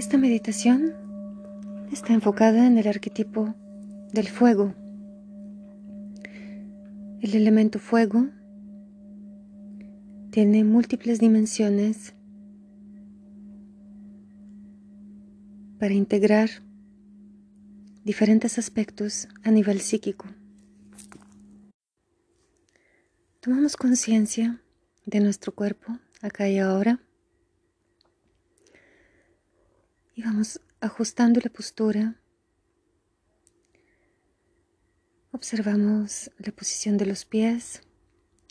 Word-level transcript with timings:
Esta 0.00 0.16
meditación 0.16 0.94
está 1.92 2.14
enfocada 2.14 2.66
en 2.66 2.78
el 2.78 2.88
arquetipo 2.88 3.54
del 4.14 4.28
fuego. 4.28 4.74
El 7.20 7.34
elemento 7.34 7.78
fuego 7.78 8.28
tiene 10.30 10.64
múltiples 10.64 11.18
dimensiones 11.18 12.14
para 15.78 15.92
integrar 15.92 16.48
diferentes 18.02 18.58
aspectos 18.58 19.28
a 19.42 19.50
nivel 19.50 19.82
psíquico. 19.82 20.28
Tomamos 23.40 23.76
conciencia 23.76 24.62
de 25.04 25.20
nuestro 25.20 25.54
cuerpo 25.54 25.98
acá 26.22 26.48
y 26.48 26.58
ahora 26.58 27.00
y 30.20 30.22
vamos 30.22 30.60
ajustando 30.82 31.40
la 31.42 31.48
postura. 31.48 32.14
Observamos 35.32 36.30
la 36.36 36.52
posición 36.52 36.98
de 36.98 37.06
los 37.06 37.24
pies 37.24 37.80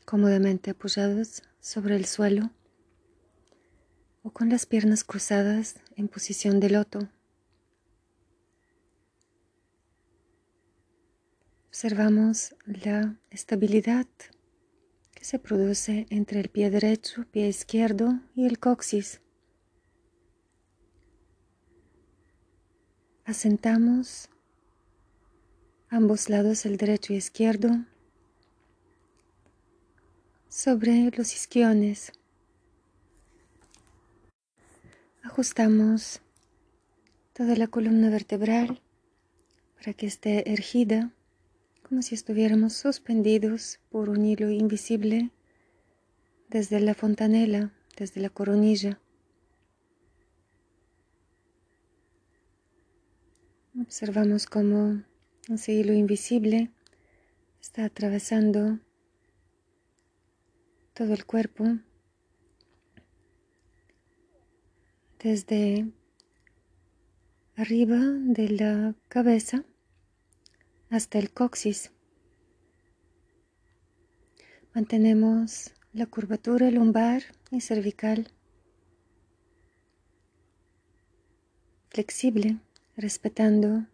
cómodamente 0.03 0.71
apoyados 0.71 1.43
sobre 1.59 1.95
el 1.95 2.05
suelo 2.05 2.49
o 4.23 4.31
con 4.31 4.49
las 4.49 4.65
piernas 4.65 5.03
cruzadas 5.03 5.75
en 5.95 6.07
posición 6.07 6.59
de 6.59 6.71
loto. 6.71 7.07
Observamos 11.67 12.55
la 12.65 13.15
estabilidad 13.29 14.07
que 15.13 15.23
se 15.23 15.37
produce 15.37 16.07
entre 16.09 16.39
el 16.39 16.49
pie 16.49 16.71
derecho, 16.71 17.27
pie 17.29 17.47
izquierdo 17.47 18.19
y 18.33 18.47
el 18.47 18.57
coxis. 18.57 19.21
Asentamos 23.29 24.27
ambos 25.87 26.29
lados, 26.29 26.65
el 26.65 26.77
derecho 26.77 27.13
y 27.13 27.17
izquierdo, 27.17 27.85
sobre 30.47 31.11
los 31.15 31.35
isquiones. 31.35 32.11
Ajustamos 35.21 36.21
toda 37.33 37.55
la 37.55 37.67
columna 37.67 38.09
vertebral 38.09 38.81
para 39.77 39.93
que 39.93 40.07
esté 40.07 40.51
ergida 40.51 41.13
como 41.87 42.01
si 42.01 42.15
estuviéramos 42.15 42.73
suspendidos 42.73 43.79
por 43.91 44.09
un 44.09 44.25
hilo 44.25 44.49
invisible 44.49 45.29
desde 46.49 46.79
la 46.79 46.95
fontanela, 46.95 47.71
desde 47.95 48.21
la 48.21 48.31
coronilla. 48.31 48.99
Observamos 53.89 54.45
cómo 54.45 55.03
ese 55.51 55.73
hilo 55.73 55.93
invisible 55.93 56.69
está 57.59 57.85
atravesando 57.85 58.77
todo 60.93 61.11
el 61.15 61.25
cuerpo 61.25 61.65
desde 65.17 65.91
arriba 67.55 67.97
de 67.97 68.49
la 68.49 68.95
cabeza 69.07 69.65
hasta 70.91 71.17
el 71.17 71.31
coxis. 71.31 71.91
Mantenemos 74.75 75.73
la 75.93 76.05
curvatura 76.05 76.69
lumbar 76.69 77.23
y 77.49 77.59
cervical 77.61 78.31
flexible, 81.89 82.59
respetando 82.99 83.85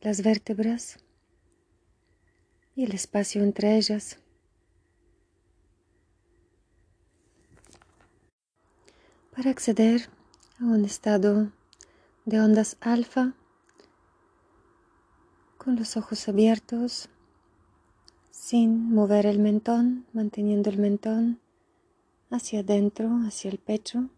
las 0.00 0.22
vértebras 0.22 0.98
y 2.76 2.84
el 2.84 2.92
espacio 2.92 3.42
entre 3.42 3.76
ellas. 3.76 4.18
Para 9.34 9.50
acceder 9.50 10.08
a 10.60 10.64
un 10.64 10.84
estado 10.84 11.50
de 12.26 12.40
ondas 12.40 12.76
alfa 12.80 13.32
con 15.56 15.76
los 15.76 15.96
ojos 15.96 16.28
abiertos 16.28 17.08
sin 18.30 18.92
mover 18.92 19.24
el 19.24 19.38
mentón, 19.38 20.04
manteniendo 20.12 20.68
el 20.68 20.78
mentón 20.78 21.40
hacia 22.30 22.60
adentro, 22.60 23.08
hacia 23.26 23.50
el 23.50 23.58
pecho. 23.58 24.10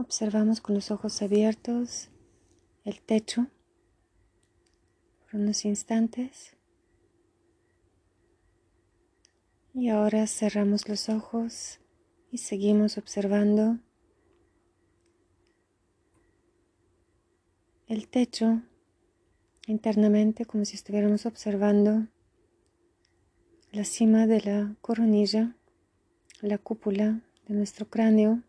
Observamos 0.00 0.62
con 0.62 0.74
los 0.74 0.90
ojos 0.90 1.20
abiertos 1.20 2.08
el 2.86 3.02
techo 3.02 3.48
por 5.20 5.38
unos 5.38 5.66
instantes. 5.66 6.56
Y 9.74 9.90
ahora 9.90 10.26
cerramos 10.26 10.88
los 10.88 11.10
ojos 11.10 11.80
y 12.30 12.38
seguimos 12.38 12.96
observando 12.96 13.78
el 17.86 18.08
techo 18.08 18.62
internamente 19.66 20.46
como 20.46 20.64
si 20.64 20.76
estuviéramos 20.76 21.26
observando 21.26 22.06
la 23.70 23.84
cima 23.84 24.26
de 24.26 24.40
la 24.40 24.76
coronilla, 24.80 25.54
la 26.40 26.56
cúpula 26.56 27.20
de 27.46 27.54
nuestro 27.54 27.86
cráneo 27.90 28.42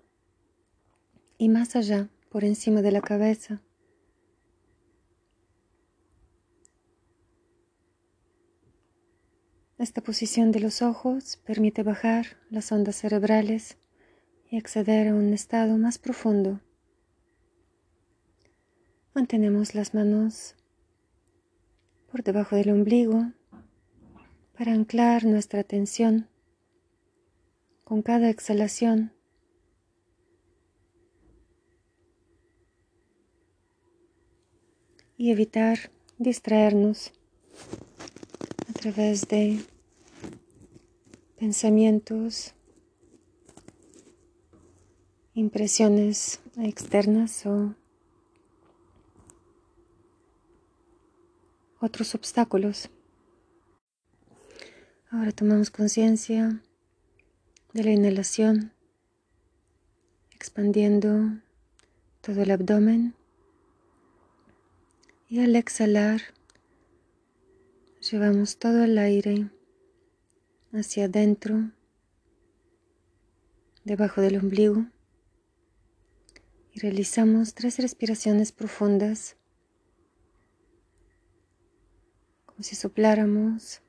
y 1.42 1.50
más 1.50 1.76
allá, 1.76 2.08
por 2.30 2.44
encima 2.44 2.84
de 2.84 2.92
la 2.92 3.02
cabeza. 3.02 3.64
Esta 9.80 10.02
posición 10.02 10.52
de 10.52 10.60
los 10.60 10.84
ojos 10.84 11.38
permite 11.44 11.82
bajar 11.82 12.38
las 12.52 12.72
ondas 12.72 12.98
cerebrales 12.98 13.80
y 14.52 14.58
acceder 14.58 15.08
a 15.08 15.16
un 15.16 15.34
estado 15.34 15.80
más 15.80 15.98
profundo 15.98 16.62
Mantenemos 19.16 19.74
las 19.74 19.96
manos 19.96 20.56
por 22.12 22.24
debajo 22.24 22.56
del 22.56 22.70
ombligo 22.70 23.32
para 24.56 24.74
anclar 24.74 25.26
nuestra 25.26 25.60
atención 25.60 26.30
con 27.84 28.04
cada 28.04 28.30
exhalación. 28.30 29.12
Y 35.22 35.30
evitar 35.30 35.92
distraernos 36.18 37.12
a 38.68 38.74
través 38.74 39.28
de 39.28 39.64
pensamientos, 41.38 42.56
impresiones 45.36 46.40
externas 46.58 47.46
o 47.46 47.76
otros 51.80 52.16
obstáculos. 52.16 52.90
Ahora 55.12 55.32
tomamos 55.34 55.70
conciencia 55.70 56.64
de 57.74 57.84
la 57.84 57.92
inhalación, 57.92 58.74
expandiendo 60.32 61.38
todo 62.22 62.42
el 62.42 62.50
abdomen 62.50 63.21
y 65.32 65.40
al 65.40 65.56
exhalar 65.56 66.22
llevamos 68.02 68.58
todo 68.58 68.84
el 68.84 68.98
aire 68.98 69.50
hacia 70.74 71.06
adentro, 71.06 71.72
debajo 73.86 74.20
del 74.20 74.36
ombligo 74.36 74.88
y 76.74 76.82
realizamos 76.82 77.54
tres 77.54 77.80
respiraciones 77.80 78.52
profundas 78.52 79.38
si 82.60 82.76
sopláramos 82.76 83.82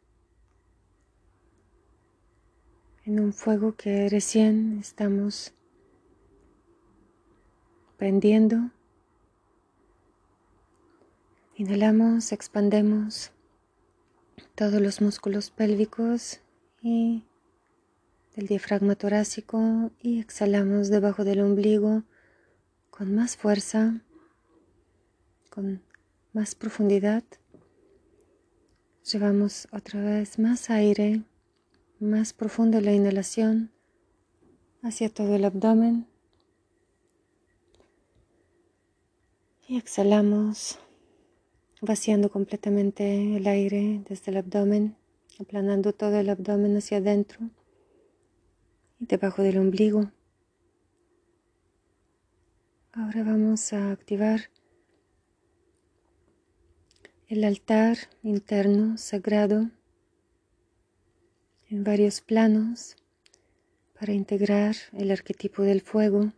en 3.04 3.18
un 3.18 3.32
fuego 3.32 3.74
que 3.74 4.08
recién 4.08 4.78
estamos 4.78 5.52
prendiendo. 7.98 8.70
Inhalamos, 11.62 12.32
expandemos 12.32 13.30
todos 14.56 14.80
los 14.80 15.00
músculos 15.00 15.50
pélvicos 15.50 16.40
y 16.82 17.22
del 18.34 18.48
diafragma 18.48 18.96
torácico 18.96 19.92
y 20.00 20.18
exhalamos 20.18 20.88
debajo 20.88 21.22
del 21.22 21.40
ombligo 21.40 22.02
con 22.90 23.14
más 23.14 23.36
fuerza, 23.36 24.00
con 25.50 25.80
más 26.32 26.56
profundidad. 26.56 27.22
Llevamos 29.04 29.68
otra 29.70 30.00
vez 30.02 30.40
más 30.40 30.68
aire, 30.68 31.22
más 32.00 32.32
profundo 32.32 32.80
la 32.80 32.92
inhalación 32.92 33.70
hacia 34.82 35.10
todo 35.10 35.36
el 35.36 35.44
abdomen. 35.44 36.08
Y 39.68 39.78
exhalamos, 39.78 40.80
vaciando 41.82 42.30
completamente 42.30 43.36
el 43.36 43.46
aire 43.48 44.04
desde 44.08 44.30
el 44.30 44.36
abdomen, 44.36 44.96
aplanando 45.40 45.92
todo 45.92 46.16
el 46.16 46.30
abdomen 46.30 46.76
hacia 46.76 46.98
adentro 46.98 47.50
y 49.00 49.06
debajo 49.06 49.42
del 49.42 49.58
ombligo. 49.58 50.12
Ahora 52.92 53.24
vamos 53.24 53.72
a 53.72 53.90
activar 53.90 54.42
el 57.26 57.42
altar 57.42 57.96
interno 58.22 58.96
sagrado 58.96 59.68
en 61.68 61.82
varios 61.82 62.20
planos 62.20 62.96
para 63.98 64.12
integrar 64.12 64.76
el 64.92 65.10
arquetipo 65.10 65.62
del 65.62 65.80
fuego 65.80 66.32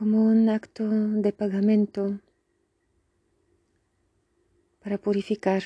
como 0.00 0.24
un 0.24 0.48
acto 0.48 0.88
de 0.88 1.30
pagamento 1.30 2.20
para 4.82 4.96
purificar 4.96 5.62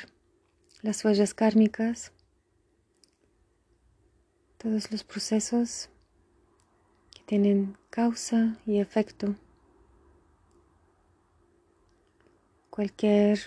las 0.82 1.04
huellas 1.04 1.34
kármicas, 1.34 2.10
todos 4.58 4.90
los 4.90 5.04
procesos 5.04 5.88
que 7.14 7.22
tienen 7.26 7.78
causa 7.90 8.58
y 8.66 8.80
efecto. 8.80 9.36
Cualquier 12.70 13.38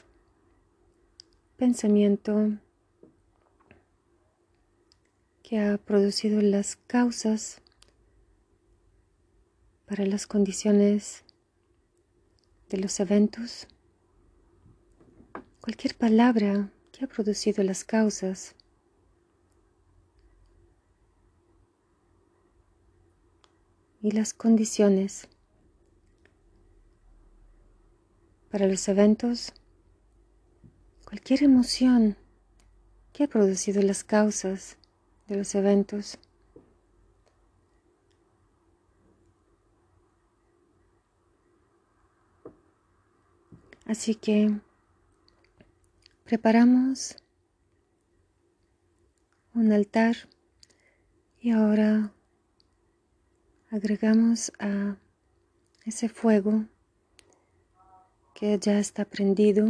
pensamiento 1.57 2.53
que 5.43 5.59
ha 5.59 5.77
producido 5.77 6.39
las 6.39 6.77
causas 6.77 7.61
para 9.87 10.05
las 10.05 10.27
condiciones 10.27 11.23
de 12.69 12.77
los 12.77 12.99
eventos. 12.99 13.67
Cualquier 15.61 15.95
palabra 15.95 16.71
que 16.91 17.05
ha 17.05 17.07
producido 17.07 17.63
las 17.63 17.85
causas. 17.85 18.53
Y 24.01 24.11
las 24.11 24.33
condiciones 24.33 25.29
para 28.51 28.67
los 28.67 28.87
eventos. 28.89 29.53
Cualquier 31.05 31.43
emoción 31.43 32.17
que 33.13 33.23
ha 33.23 33.27
producido 33.27 33.81
las 33.81 34.03
causas 34.03 34.77
de 35.27 35.37
los 35.37 35.55
eventos. 35.55 36.19
Así 43.87 44.15
que 44.15 44.59
preparamos 46.25 47.15
un 49.53 49.71
altar 49.71 50.17
y 51.39 51.51
ahora 51.51 52.11
agregamos 53.71 54.51
a 54.59 54.97
ese 55.85 56.09
fuego 56.09 56.65
que 58.35 58.59
ya 58.59 58.77
está 58.77 59.05
prendido 59.05 59.65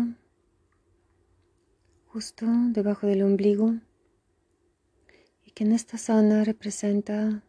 justo 2.07 2.47
debajo 2.69 3.05
del 3.05 3.21
ombligo 3.21 3.75
y 5.45 5.51
que 5.51 5.63
en 5.63 5.73
esta 5.73 5.99
zona 5.99 6.43
representa 6.43 7.43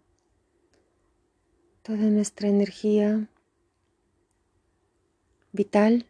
toda 1.81 2.11
nuestra 2.11 2.49
energía 2.49 3.27
vital 5.51 6.05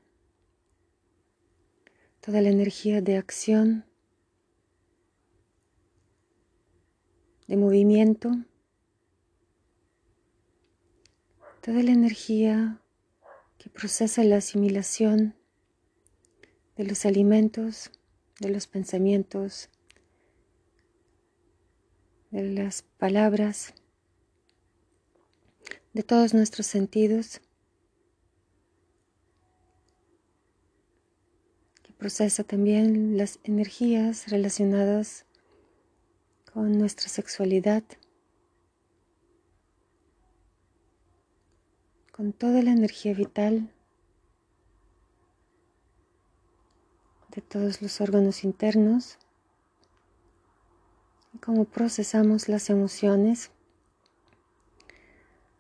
toda 2.29 2.43
la 2.43 2.51
energía 2.51 3.01
de 3.01 3.17
acción, 3.17 3.87
de 7.47 7.57
movimiento, 7.57 8.31
toda 11.63 11.83
la 11.83 11.93
energía 11.93 12.83
que 13.57 13.71
procesa 13.71 14.25
la 14.25 14.37
asimilación 14.37 15.37
de 16.77 16.85
los 16.85 17.07
alimentos, 17.07 17.93
de 18.41 18.51
los 18.51 18.67
pensamientos, 18.67 19.71
de 22.31 22.43
las 22.43 22.83
palabras, 22.83 23.73
de 25.95 26.03
todos 26.03 26.35
nuestros 26.35 26.67
sentidos 26.67 27.41
procesa 31.99 32.45
también 32.45 33.17
las 33.19 33.41
energías 33.43 34.31
relacionadas 34.31 35.27
con 36.53 36.79
nuestra 36.79 37.09
sexualidad, 37.09 37.83
con 42.12 42.33
toda 42.33 42.62
la 42.62 42.71
energía 42.71 43.15
vital 43.15 43.73
de 47.35 47.43
todos 47.43 47.83
los 47.83 48.01
órganos 48.01 48.44
internos 48.44 49.19
y 51.35 51.39
cómo 51.39 51.65
procesamos 51.65 52.49
las 52.49 52.71
emociones. 52.71 53.51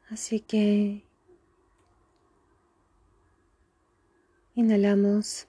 Así 0.08 0.40
que 0.40 1.04
inhalamos 4.54 5.46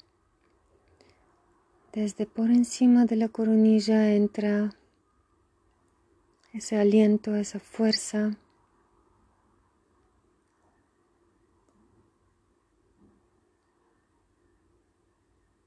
desde 1.93 2.25
por 2.25 2.51
encima 2.51 3.05
de 3.05 3.15
la 3.15 3.29
coronilla 3.29 4.13
entra 4.13 4.75
ese 6.53 6.77
aliento, 6.77 7.35
esa 7.35 7.59
fuerza. 7.59 8.37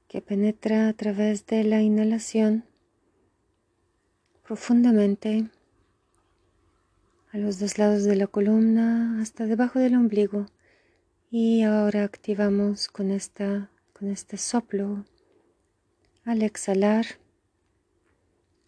que 0.07 0.21
penetra 0.21 0.89
a 0.89 0.93
través 0.93 1.47
de 1.47 1.63
la 1.63 1.81
inhalación 1.81 2.65
profundamente 4.43 5.49
a 7.31 7.39
los 7.39 7.57
dos 7.57 7.79
lados 7.79 8.03
de 8.03 8.15
la 8.15 8.27
columna 8.27 9.19
hasta 9.19 9.47
debajo 9.47 9.79
del 9.79 9.95
ombligo 9.95 10.45
y 11.31 11.63
ahora 11.63 12.03
activamos 12.03 12.89
con 12.89 13.09
esta 13.09 13.71
con 13.93 14.07
este 14.07 14.37
soplo 14.37 15.03
al 16.25 16.41
exhalar, 16.41 17.05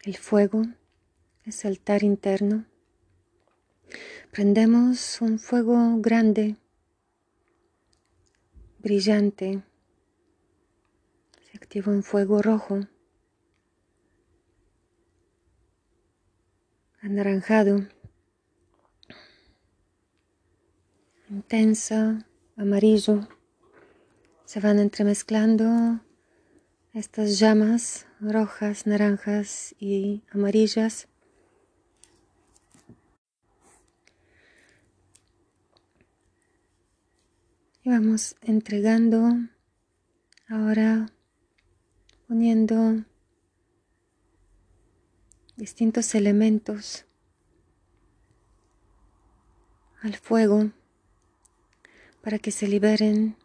el 0.04 0.16
fuego, 0.16 0.62
ese 1.44 1.68
altar 1.68 2.02
interno, 2.02 2.66
prendemos 4.30 5.20
un 5.22 5.38
fuego 5.38 5.96
grande, 5.98 6.56
brillante. 8.78 9.62
Se 11.50 11.56
activa 11.56 11.90
un 11.90 12.02
fuego 12.02 12.42
rojo, 12.42 12.80
anaranjado, 17.00 17.88
intenso, 21.30 22.18
amarillo. 22.56 23.26
Se 24.44 24.60
van 24.60 24.78
entremezclando 24.78 26.05
estas 26.96 27.38
llamas 27.38 28.06
rojas, 28.20 28.86
naranjas 28.86 29.74
y 29.78 30.22
amarillas. 30.30 31.08
Y 37.82 37.90
vamos 37.90 38.36
entregando 38.40 39.28
ahora 40.48 41.12
poniendo 42.28 43.04
distintos 45.56 46.14
elementos 46.14 47.04
al 50.00 50.16
fuego 50.16 50.70
para 52.22 52.38
que 52.38 52.50
se 52.50 52.66
liberen, 52.66 53.36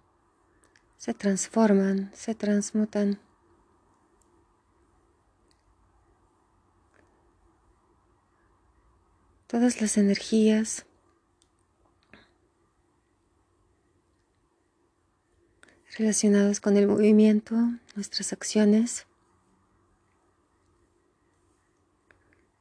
se 0.95 1.13
transforman, 1.13 2.11
se 2.13 2.33
transmutan. 2.33 3.19
Todas 9.51 9.81
las 9.81 9.97
energías. 9.97 10.85
Relacionadas 15.97 16.61
con 16.61 16.77
el 16.77 16.87
movimiento, 16.87 17.55
nuestras 17.95 18.31
acciones, 18.31 19.07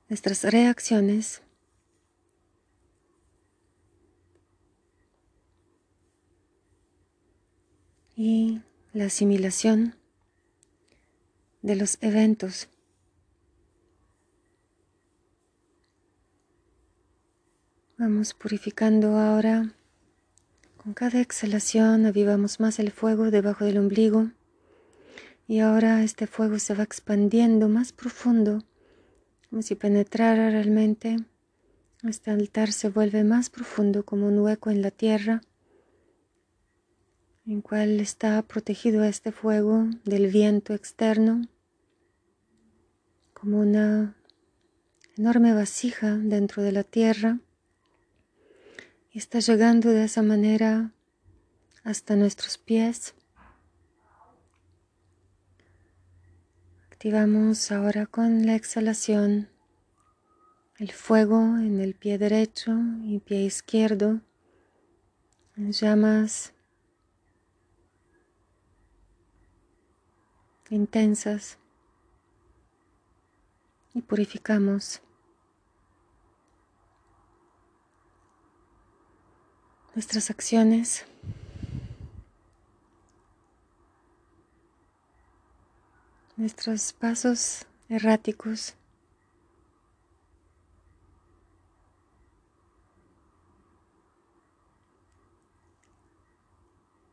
nuestras 0.08 0.42
reacciones. 0.42 1.42
Y 8.16 8.62
la 8.92 9.04
asimilación 9.04 9.94
de 11.62 11.76
los 11.76 11.98
eventos. 12.00 12.68
Vamos 18.00 18.32
purificando 18.32 19.18
ahora. 19.18 19.74
Con 20.78 20.94
cada 20.94 21.20
exhalación 21.20 22.06
avivamos 22.06 22.58
más 22.58 22.78
el 22.78 22.92
fuego 22.92 23.30
debajo 23.30 23.66
del 23.66 23.76
ombligo 23.76 24.30
y 25.46 25.58
ahora 25.58 26.02
este 26.02 26.26
fuego 26.26 26.58
se 26.58 26.74
va 26.74 26.82
expandiendo 26.82 27.68
más 27.68 27.92
profundo, 27.92 28.64
como 29.50 29.60
si 29.60 29.74
penetrara 29.74 30.48
realmente. 30.48 31.18
Este 32.02 32.30
altar 32.30 32.72
se 32.72 32.88
vuelve 32.88 33.22
más 33.22 33.50
profundo 33.50 34.02
como 34.02 34.28
un 34.28 34.38
hueco 34.38 34.70
en 34.70 34.80
la 34.80 34.90
tierra 34.90 35.42
en 37.44 37.60
cual 37.60 38.00
está 38.00 38.40
protegido 38.40 39.04
este 39.04 39.30
fuego 39.30 39.84
del 40.06 40.28
viento 40.28 40.72
externo, 40.72 41.42
como 43.34 43.60
una 43.60 44.16
enorme 45.18 45.52
vasija 45.52 46.16
dentro 46.16 46.62
de 46.62 46.72
la 46.72 46.82
tierra, 46.82 47.40
y 49.12 49.18
está 49.18 49.40
llegando 49.40 49.90
de 49.90 50.04
esa 50.04 50.22
manera 50.22 50.92
hasta 51.82 52.16
nuestros 52.16 52.58
pies. 52.58 53.14
Activamos 56.90 57.72
ahora 57.72 58.06
con 58.06 58.46
la 58.46 58.54
exhalación 58.54 59.48
el 60.78 60.92
fuego 60.92 61.58
en 61.58 61.80
el 61.80 61.94
pie 61.94 62.16
derecho 62.16 62.72
y 63.02 63.18
pie 63.18 63.42
izquierdo, 63.42 64.20
en 65.56 65.72
llamas 65.72 66.54
intensas 70.70 71.58
y 73.92 74.02
purificamos 74.02 75.02
nuestras 79.94 80.30
acciones. 80.30 81.04
nuestros 86.40 86.94
pasos 86.94 87.66
erráticos. 87.90 88.74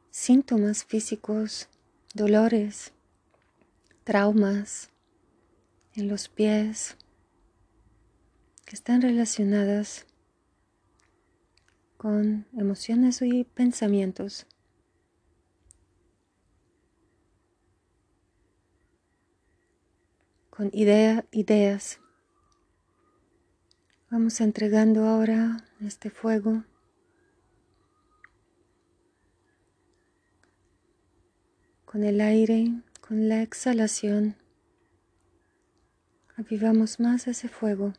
Síntomas 0.10 0.86
físicos, 0.86 1.68
dolores 2.14 2.94
traumas 4.06 4.90
en 5.94 6.08
los 6.08 6.30
pies 6.30 6.96
que 8.64 8.76
están 8.76 9.02
relacionadas 9.02 10.07
con 11.98 12.46
emociones 12.54 13.22
y 13.22 13.44
pensamientos. 13.44 14.48
con 20.58 20.72
idea, 20.74 21.24
ideas. 21.32 22.00
Vamos 24.10 24.42
entregando 24.42 25.06
ahora 25.06 25.64
este 25.82 26.10
fuego 26.10 26.64
con 31.86 32.04
el 32.04 32.22
aire 32.22 32.82
con 33.08 33.30
la 33.30 33.42
exhalación, 33.44 34.36
avivamos 36.36 37.00
más 37.00 37.28
ese 37.28 37.48
fuego. 37.48 37.94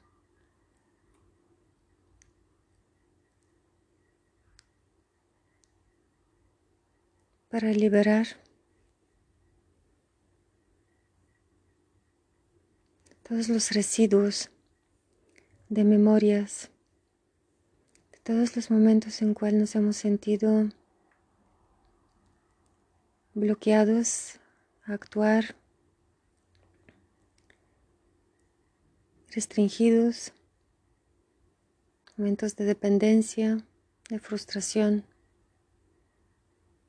Para 7.48 7.70
liberar. 7.72 8.26
Todos 13.22 13.48
los 13.48 13.70
residuos 13.72 14.50
de 15.68 15.84
memorias, 15.84 16.70
de 18.12 18.18
todos 18.20 18.56
los 18.56 18.70
momentos 18.70 19.20
en 19.20 19.34
cuales 19.34 19.60
nos 19.60 19.74
hemos 19.74 19.96
sentido 19.96 20.68
bloqueados 23.34 24.40
actuar 24.84 25.54
restringidos, 29.30 30.32
momentos 32.16 32.56
de 32.56 32.64
dependencia, 32.64 33.64
de 34.08 34.18
frustración, 34.18 35.04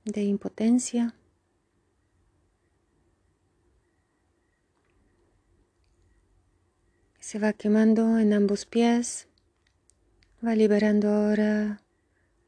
de 0.05 0.23
impotencia. 0.23 1.15
Se 7.19 7.37
va 7.37 7.53
quemando 7.53 8.17
en 8.17 8.33
ambos 8.33 8.65
pies, 8.65 9.27
va 10.45 10.55
liberando 10.55 11.09
ahora 11.09 11.81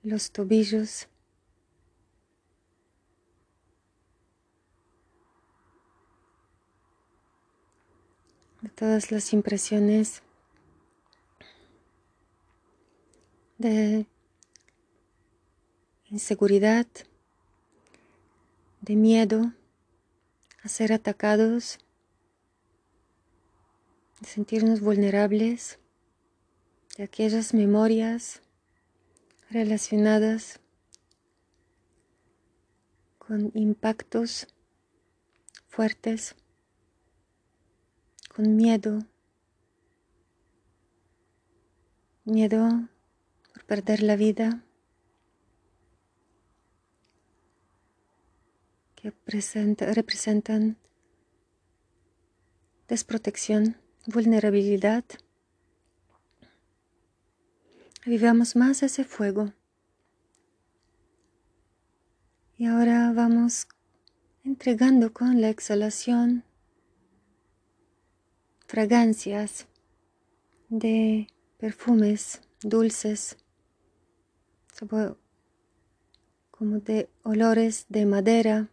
los 0.04 0.32
tobillos. 0.32 1.08
de 8.62 8.70
todas 8.70 9.12
las 9.12 9.34
impresiones 9.34 10.22
de 13.58 14.06
inseguridad, 16.10 16.88
de 18.82 18.96
miedo 18.96 19.54
a 20.64 20.68
ser 20.68 20.92
atacados, 20.92 21.80
de 24.20 24.28
sentirnos 24.28 24.82
vulnerables, 24.82 25.80
de 26.98 27.04
aquellas 27.04 27.54
memorias 27.54 28.42
relacionadas 29.50 30.60
con 33.18 33.52
impactos 33.54 34.48
fuertes 35.68 36.36
con 38.34 38.56
miedo, 38.56 39.06
miedo 42.24 42.88
por 43.54 43.66
perder 43.66 44.04
la 44.04 44.16
vida, 44.16 44.64
que 49.02 49.14
representan 49.94 50.78
desprotección, 52.88 53.78
vulnerabilidad. 54.06 55.04
Vivamos 58.06 58.56
más 58.56 58.84
ese 58.84 59.04
fuego. 59.04 59.54
Y 62.58 62.68
ahora 62.68 63.12
vamos 63.12 63.68
entregando 64.44 65.14
con 65.14 65.42
la 65.42 65.50
exhalación 65.50 66.44
fragancias 68.68 69.68
de 70.70 71.28
perfumes 71.58 72.42
dulces, 72.62 73.38
como 76.52 76.80
de 76.80 77.10
olores 77.24 77.86
de 77.90 78.06
madera. 78.06 78.70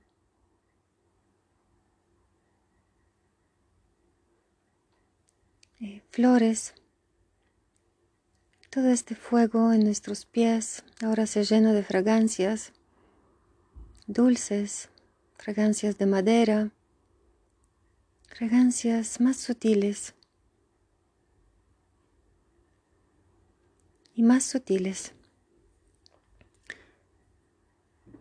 Flores, 6.18 6.74
todo 8.70 8.88
este 8.88 9.14
fuego 9.14 9.72
en 9.72 9.84
nuestros 9.84 10.26
pies 10.26 10.82
ahora 11.00 11.28
se 11.28 11.44
llena 11.44 11.72
de 11.72 11.84
fragancias 11.84 12.72
dulces, 14.08 14.88
fragancias 15.36 15.96
de 15.96 16.06
madera, 16.06 16.72
fragancias 18.26 19.20
más 19.20 19.36
sutiles 19.36 20.16
y 24.16 24.24
más 24.24 24.42
sutiles. 24.42 25.12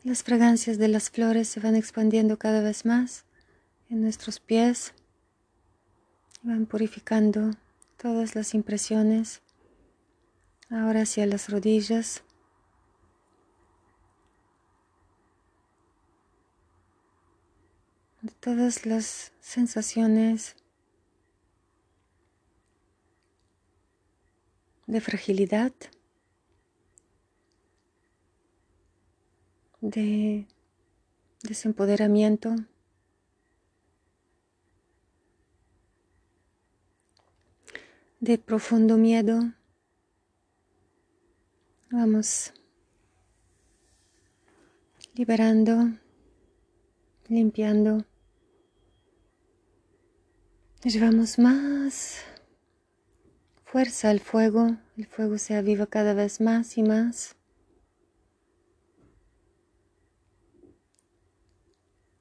Las 0.04 0.22
fragancias 0.22 0.77
de 0.77 0.88
las 0.88 1.10
flores 1.10 1.48
se 1.48 1.60
van 1.62 1.75
expandiendo 1.75 2.38
cada 2.38 2.62
vez 2.62 2.86
más 2.86 3.25
en 3.89 4.04
nuestros 4.04 4.39
pies, 4.39 4.94
van 6.44 6.68
purificando 6.68 7.54
todas 7.98 8.36
las 8.36 8.54
impresiones 8.54 9.42
ahora 10.70 11.01
hacia 11.01 11.25
las 11.25 11.50
rodillas. 11.50 12.24
De 18.22 18.32
todas 18.39 18.86
las 18.86 19.34
sensaciones 19.39 20.56
de 24.86 25.01
fragilidad, 25.01 25.72
de 29.82 30.48
desempoderamiento. 31.44 32.56
De 38.19 38.38
profundo 38.38 38.97
miedo. 38.97 39.53
Vamos 41.91 42.53
liberando, 45.13 45.93
limpiando. 47.27 48.05
Llevamos 50.83 51.39
más 51.39 52.24
fuerza 53.65 54.09
al 54.09 54.19
fuego. 54.19 54.77
El 54.95 55.05
fuego 55.05 55.38
se 55.38 55.55
aviva 55.55 55.88
cada 55.88 56.13
vez 56.13 56.39
más 56.41 56.77
y 56.77 56.83
más. 56.83 57.36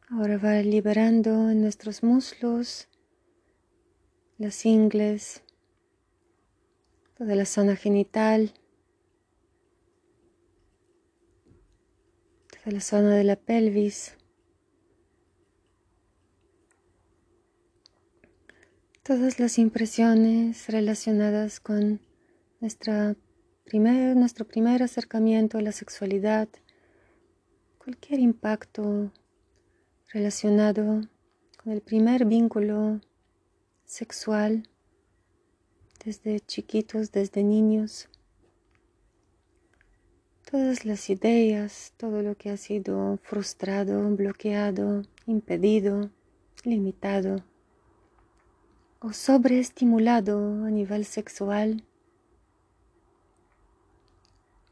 Ahora 0.09 0.39
va 0.39 0.55
liberando 0.63 1.51
en 1.51 1.61
nuestros 1.61 2.03
muslos, 2.03 2.89
las 4.39 4.65
ingles, 4.65 5.43
toda 7.17 7.35
la 7.35 7.47
zona 7.47 7.77
genital, 7.77 8.53
toda 12.51 12.73
la 12.73 12.81
zona 12.81 13.15
de 13.15 13.25
la 13.25 13.37
pelvis, 13.37 14.17
todas 19.03 19.39
las 19.41 19.59
impresiones 19.59 20.69
relacionadas 20.69 21.59
con 21.61 22.01
nuestra 22.61 23.17
primer, 23.65 24.15
nuestro 24.15 24.47
primer 24.47 24.83
acercamiento 24.83 25.57
a 25.57 25.63
la 25.63 25.73
sexualidad, 25.73 26.49
cualquier 27.79 28.21
impacto 28.21 29.11
relacionado 30.13 31.01
con 31.63 31.73
el 31.73 31.81
primer 31.81 32.27
vínculo 32.27 33.01
sexual 33.87 34.69
desde 36.07 36.39
chiquitos, 36.39 37.11
desde 37.11 37.43
niños. 37.43 38.09
Todas 40.49 40.85
las 40.85 41.11
ideas, 41.11 41.93
todo 41.97 42.23
lo 42.23 42.37
que 42.37 42.51
ha 42.51 42.57
sido 42.57 43.19
frustrado, 43.25 44.09
bloqueado, 44.15 45.03
impedido, 45.27 46.11
limitado 46.63 47.43
o 49.01 49.13
sobreestimulado 49.13 50.65
a 50.65 50.71
nivel 50.71 51.05
sexual. 51.05 51.83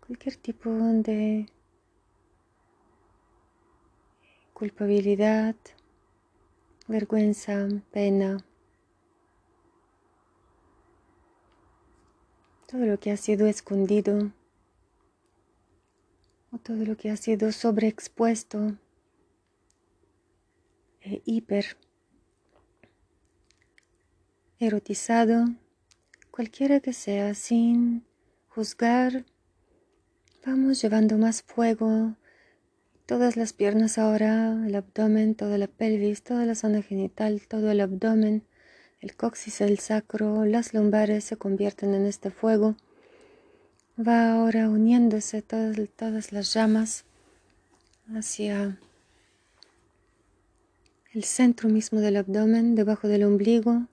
Cualquier 0.06 0.36
tipo 0.36 0.70
de 0.70 1.48
culpabilidad, 4.52 5.56
vergüenza, 6.86 7.66
pena, 7.90 8.44
todo 12.74 12.86
lo 12.86 12.98
que 12.98 13.12
ha 13.12 13.16
sido 13.16 13.46
escondido 13.46 14.32
o 16.50 16.58
todo 16.58 16.84
lo 16.84 16.96
que 16.96 17.08
ha 17.08 17.16
sido 17.16 17.52
sobreexpuesto 17.52 18.76
e 21.00 21.22
hiper 21.24 21.76
erotizado, 24.58 25.44
cualquiera 26.32 26.80
que 26.80 26.92
sea, 26.92 27.34
sin 27.34 28.04
juzgar, 28.48 29.24
vamos 30.44 30.82
llevando 30.82 31.16
más 31.16 31.42
fuego, 31.42 32.16
todas 33.06 33.36
las 33.36 33.52
piernas 33.52 33.98
ahora, 33.98 34.66
el 34.66 34.74
abdomen, 34.74 35.36
toda 35.36 35.58
la 35.58 35.68
pelvis, 35.68 36.24
toda 36.24 36.44
la 36.44 36.56
zona 36.56 36.82
genital, 36.82 37.46
todo 37.46 37.70
el 37.70 37.80
abdomen, 37.80 38.44
el 39.04 39.14
coxis, 39.16 39.60
el 39.60 39.78
sacro, 39.80 40.46
las 40.46 40.72
lumbares 40.72 41.24
se 41.24 41.36
convierten 41.36 41.92
en 41.92 42.06
este 42.06 42.30
fuego. 42.30 42.74
Va 43.98 44.32
ahora 44.32 44.70
uniéndose 44.70 45.42
todas, 45.42 45.76
todas 45.94 46.32
las 46.32 46.54
llamas 46.54 47.04
hacia 48.16 48.78
el 51.12 51.24
centro 51.24 51.68
mismo 51.68 52.00
del 52.00 52.16
abdomen, 52.16 52.74
debajo 52.74 53.06
del 53.06 53.24
ombligo, 53.24 53.86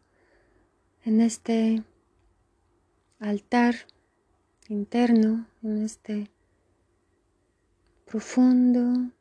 en 1.03 1.19
este 1.19 1.83
altar 3.19 3.75
interno, 4.69 5.45
en 5.61 5.83
este 5.83 6.31
profundo 8.05 9.11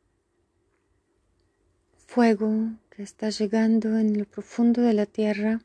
fuego 2.07 2.69
que 2.91 3.03
está 3.03 3.29
llegando 3.29 3.99
en 3.99 4.17
lo 4.17 4.23
profundo 4.23 4.81
de 4.81 4.93
la 4.93 5.05
tierra 5.05 5.59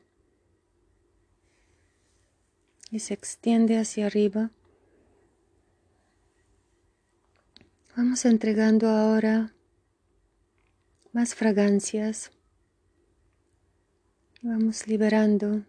y 2.91 2.99
se 2.99 3.13
extiende 3.13 3.77
hacia 3.77 4.05
arriba. 4.05 4.51
Vamos 7.95 8.25
entregando 8.25 8.87
ahora 8.87 9.53
más 11.11 11.33
fragancias. 11.35 12.31
Vamos 14.43 14.87
liberando 14.87 15.65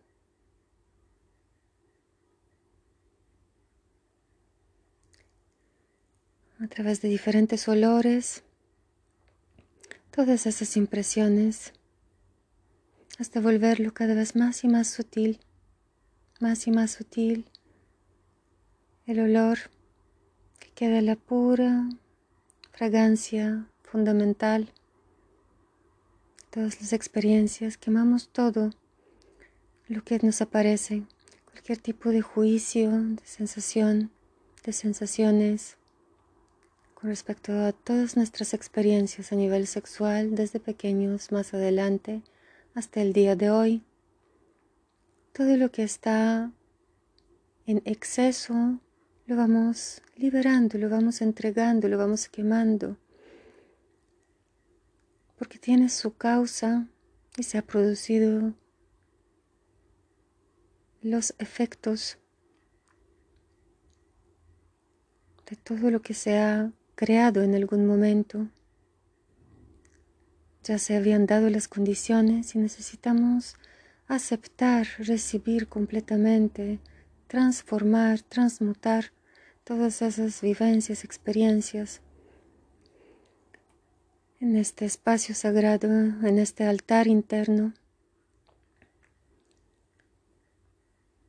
a 6.61 6.69
través 6.69 7.01
de 7.01 7.09
diferentes 7.09 7.67
olores 7.69 8.43
todas 10.11 10.47
esas 10.47 10.77
impresiones 10.77 11.73
hasta 13.19 13.41
volverlo 13.41 13.95
cada 13.95 14.15
vez 14.15 14.37
más 14.37 14.65
y 14.65 14.69
más 14.69 14.89
sutil 14.89 15.41
más 16.41 16.67
y 16.67 16.71
más 16.71 16.93
sutil. 16.93 17.47
El 19.07 19.21
olor 19.21 19.59
que 20.59 20.71
queda 20.71 21.01
la 21.01 21.17
pura 21.17 21.89
fragancia 22.73 23.67
fundamental. 23.83 24.73
Todas 26.51 26.81
las 26.81 26.93
experiencias 26.93 27.77
quemamos 27.77 28.29
todo 28.29 28.71
lo 29.89 30.05
que 30.05 30.19
nos 30.19 30.41
aparece. 30.41 31.05
Cualquier 31.51 31.79
tipo 31.79 32.11
de 32.11 32.23
juicio 32.23 32.91
de 32.91 33.23
sensación 33.25 34.11
de 34.65 34.73
sensaciones 34.73 35.77
con 36.95 37.11
respecto 37.11 37.53
a 37.53 37.73
todas 37.73 38.17
nuestras 38.17 38.55
experiencias 38.55 39.33
a 39.33 39.37
nivel 39.37 39.67
sexual 39.67 40.35
desde 40.35 40.61
pequeños 40.61 41.33
más 41.33 41.55
adelante 41.55 42.23
hasta 42.75 43.01
el 43.01 43.13
día 43.13 43.37
de 43.37 43.51
hoy 43.51 43.83
todo 45.39 45.57
lo 45.57 45.71
que 45.71 45.85
está 45.85 46.51
en 47.65 47.81
exceso 47.85 48.81
lo 49.27 49.37
vamos 49.37 50.03
liberando, 50.17 50.79
lo 50.79 50.91
vamos 50.91 51.23
entregando, 51.23 51.87
lo 51.87 51.97
vamos 51.97 52.29
quemando, 52.29 52.97
porque 55.39 55.61
tiene 55.61 55.91
su 55.91 56.17
causa 56.17 56.89
y 57.37 57.45
se 57.45 57.57
ha 57.57 57.63
producido 57.63 58.53
los 61.03 61.33
efectos 61.39 62.19
de 65.49 65.55
todo 65.55 65.93
lo 65.93 66.03
que 66.03 66.15
se 66.15 66.37
ha 66.37 66.73
creado 66.97 67.45
en 67.45 67.55
algún 67.55 67.87
momento. 67.87 68.49
Ya 70.65 70.79
se 70.79 70.97
habían 70.97 71.27
dado 71.27 71.49
las 71.49 71.69
condiciones 71.69 72.57
y 72.57 72.59
necesitamos 72.59 73.55
aceptar, 74.09 74.87
recibir 74.99 75.69
completamente, 75.69 76.81
transformar, 77.27 78.23
transmutar 78.23 79.13
todas 79.65 80.01
esas 80.01 80.41
vivencias, 80.41 81.05
experiencias 81.05 82.01
en 84.41 84.57
este 84.57 84.87
espacio 84.87 85.35
sagrado, 85.35 85.89
en 85.89 86.39
este 86.39 86.65
altar 86.65 87.07
interno. 87.07 87.75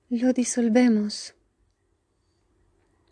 Lo 0.10 0.32
disolvemos. 0.32 1.36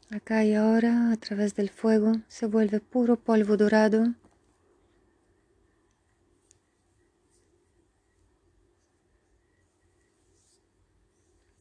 Acá 0.10 0.46
y 0.46 0.54
ahora, 0.54 1.12
a 1.12 1.18
través 1.18 1.56
del 1.56 1.70
fuego, 1.70 2.14
se 2.30 2.46
vuelve 2.46 2.80
puro 2.80 3.18
polvo 3.18 3.58
dorado 3.58 4.16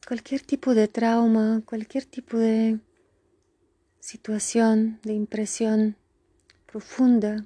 cualquier 0.07 0.39
tipo 0.39 0.73
de 0.73 0.87
trauma, 0.87 1.61
cualquier 1.65 2.05
tipo 2.05 2.37
de 2.37 2.79
situación, 3.99 5.01
de 5.03 5.11
impresión 5.11 5.97
profunda, 6.65 7.45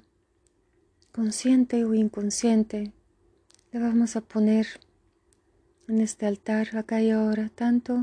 consciente 1.10 1.84
o 1.84 1.92
inconsciente, 1.92 2.92
le 3.72 3.80
vamos 3.80 4.14
a 4.14 4.20
poner 4.20 4.68
en 5.88 6.00
este 6.00 6.24
altar 6.24 6.76
acá 6.76 7.02
y 7.02 7.10
ahora 7.10 7.50
tanto 7.52 8.00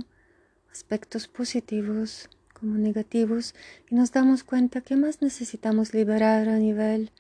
aspectos 0.70 1.30
positivos 1.30 2.30
como 2.54 2.76
negativos 2.76 3.56
y 3.90 3.96
nos 3.96 4.12
damos 4.12 4.44
cuenta 4.44 4.82
que 4.82 4.98
más 4.98 5.22
necesitamos 5.22 5.94
liberar 5.94 6.50
a 6.50 6.58
nivel 6.58 7.12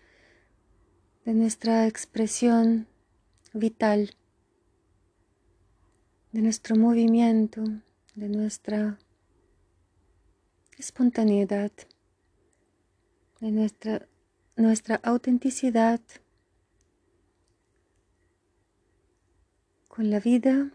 de 1.23 1.35
nuestra 1.35 1.87
expresión 1.87 2.87
vital, 3.53 4.13
de 6.31 6.41
nuestro 6.41 6.75
movimiento, 6.75 7.63
de 8.15 8.29
nuestra 8.29 8.99
espontaneidad, 10.77 11.71
de 13.39 13.51
nuestra, 13.51 14.07
nuestra 14.55 14.95
autenticidad 15.03 16.01
con 19.87 20.09
la 20.11 20.19
vida, 20.19 20.71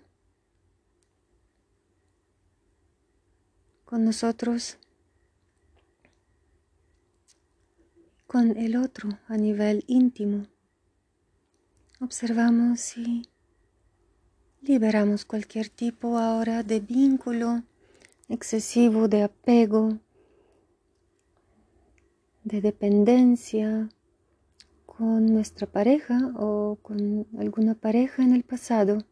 con 3.84 4.04
nosotros, 4.04 4.78
con 8.26 8.56
el 8.56 8.76
otro 8.76 9.10
a 9.28 9.36
nivel 9.36 9.84
íntimo. 9.86 10.48
Observamos 12.00 12.96
y 12.98 13.22
liberamos 14.66 15.26
cualquier 15.26 15.68
tipo 15.68 16.16
ahora 16.16 16.62
de 16.62 16.80
vínculo 16.80 17.62
excesivo, 18.30 19.08
de 19.08 19.22
apego, 19.22 19.98
de 22.44 22.62
dependencia 22.62 23.90
con 24.86 25.26
nuestra 25.34 25.66
pareja 25.66 26.32
o 26.36 26.78
con 26.80 27.26
alguna 27.38 27.74
pareja 27.74 28.22
en 28.22 28.32
el 28.32 28.42
pasado. 28.42 29.04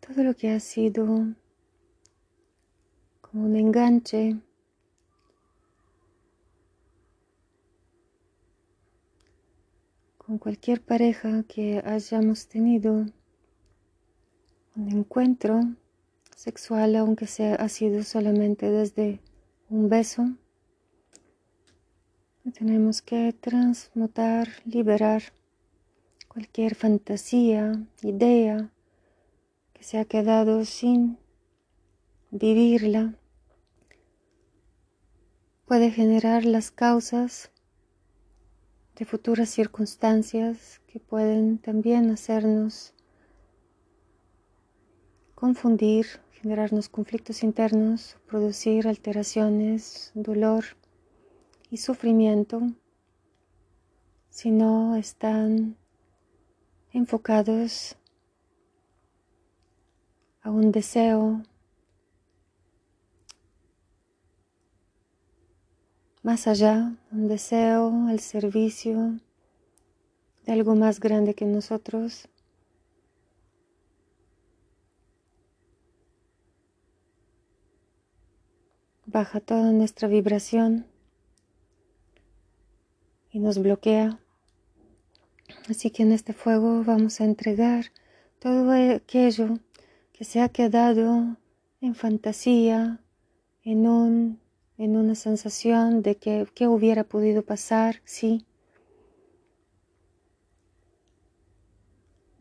Todo 0.00 0.24
lo 0.24 0.34
que 0.34 0.50
ha 0.50 0.58
sido 0.58 1.04
como 3.20 3.44
un 3.44 3.54
enganche 3.54 4.36
con 10.16 10.38
cualquier 10.38 10.82
pareja 10.82 11.44
que 11.44 11.80
hayamos 11.84 12.48
tenido 12.48 13.06
un 14.78 14.90
encuentro 14.90 15.60
sexual, 16.34 16.96
aunque 16.96 17.26
sea 17.26 17.56
ha 17.56 17.68
sido 17.68 18.02
solamente 18.02 18.70
desde 18.70 19.20
un 19.68 19.90
beso 19.90 20.30
tenemos 22.52 23.02
que 23.02 23.32
transmutar, 23.32 24.48
liberar 24.64 25.22
cualquier 26.28 26.74
fantasía, 26.74 27.84
idea 28.02 28.70
que 29.72 29.82
se 29.84 29.98
ha 29.98 30.04
quedado 30.04 30.64
sin 30.64 31.18
vivirla. 32.30 33.14
Puede 35.66 35.90
generar 35.90 36.44
las 36.44 36.70
causas 36.70 37.50
de 38.96 39.04
futuras 39.04 39.50
circunstancias 39.50 40.80
que 40.86 40.98
pueden 41.00 41.58
también 41.58 42.10
hacernos 42.10 42.94
confundir, 45.38 46.04
generarnos 46.32 46.88
conflictos 46.88 47.44
internos, 47.44 48.16
producir 48.26 48.88
alteraciones, 48.88 50.10
dolor 50.14 50.64
y 51.70 51.76
sufrimiento 51.76 52.60
si 54.30 54.50
no 54.50 54.96
están 54.96 55.76
enfocados 56.92 57.94
a 60.42 60.50
un 60.50 60.72
deseo 60.72 61.44
más 66.24 66.48
allá, 66.48 66.96
un 67.12 67.28
deseo 67.28 68.08
al 68.08 68.18
servicio 68.18 69.20
de 70.46 70.52
algo 70.52 70.74
más 70.74 70.98
grande 70.98 71.34
que 71.34 71.44
nosotros. 71.44 72.28
Baja 79.10 79.40
toda 79.40 79.72
nuestra 79.72 80.06
vibración 80.06 80.84
y 83.30 83.38
nos 83.38 83.56
bloquea. 83.56 84.20
Así 85.70 85.90
que 85.90 86.02
en 86.02 86.12
este 86.12 86.34
fuego 86.34 86.84
vamos 86.84 87.22
a 87.22 87.24
entregar 87.24 87.86
todo 88.38 88.70
aquello 88.70 89.60
que 90.12 90.24
se 90.24 90.42
ha 90.42 90.50
quedado 90.50 91.38
en 91.80 91.94
fantasía, 91.94 93.00
en, 93.64 93.86
un, 93.86 94.40
en 94.76 94.94
una 94.94 95.14
sensación 95.14 96.02
de 96.02 96.18
que, 96.18 96.46
que 96.54 96.68
hubiera 96.68 97.02
podido 97.02 97.40
pasar, 97.40 98.02
sí. 98.04 98.44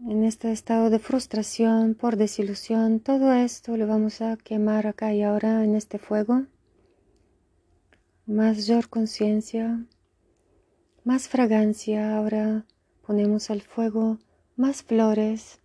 En 0.06 0.26
este 0.26 0.52
estado 0.52 0.90
de 0.90 1.00
frustración 1.00 1.96
por 1.96 2.18
desilusión, 2.18 3.00
todo 3.00 3.32
esto 3.32 3.78
lo 3.78 3.88
vamos 3.88 4.20
a 4.22 4.36
quemar 4.36 4.86
acá 4.86 5.14
y 5.14 5.24
ahora 5.24 5.64
en 5.64 5.74
este 5.74 5.98
fuego. 5.98 6.46
Mayor 8.28 8.90
conciencia, 8.90 9.86
más 11.06 11.30
fragancia. 11.30 12.18
Ahora 12.18 12.66
ponemos 13.06 13.50
al 13.50 13.62
fuego 13.62 14.18
más 14.58 14.84
flores, 14.84 15.62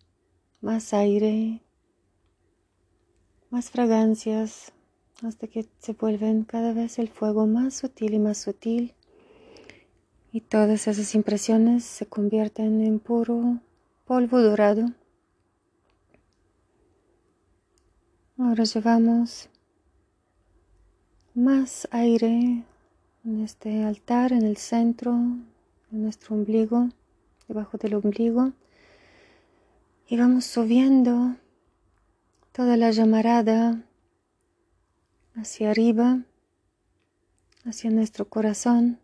más 0.61 0.95
aire, 0.95 1.61
más 3.51 3.69
fragancias, 3.69 4.73
hasta 5.25 5.49
que 5.49 5.67
se 5.81 5.95
vuelven 5.95 6.45
cada 6.45 6.73
vez 6.73 7.01
el 7.01 7.09
fuego 7.09 7.49
más 7.49 7.75
sutil 7.75 8.15
y 8.15 8.21
más 8.21 8.39
sutil. 8.39 8.95
Y 10.31 10.43
todas 10.43 10.87
esas 10.87 11.17
impresiones 11.17 11.83
se 11.83 12.07
convierten 12.07 12.81
en 12.81 13.01
puro 13.01 13.59
polvo 14.05 14.41
dorado. 14.41 14.93
Ahora 18.39 18.63
llevamos 18.63 19.49
más 21.35 21.89
aire 21.91 22.65
en 23.25 23.41
este 23.43 23.85
altar 23.85 24.33
en 24.33 24.43
el 24.43 24.57
centro 24.57 25.13
de 25.91 25.99
nuestro 25.99 26.35
ombligo, 26.35 26.89
debajo 27.49 27.79
del 27.79 27.95
ombligo, 27.95 28.53
y 30.09 30.17
vamos 30.19 30.45
subiendo 30.45 31.37
toda 32.53 32.77
la 32.77 32.91
llamarada 32.91 33.83
hacia 35.35 35.71
arriba, 35.71 36.23
hacia 37.65 37.91
nuestro 37.91 38.29
corazón. 38.29 38.99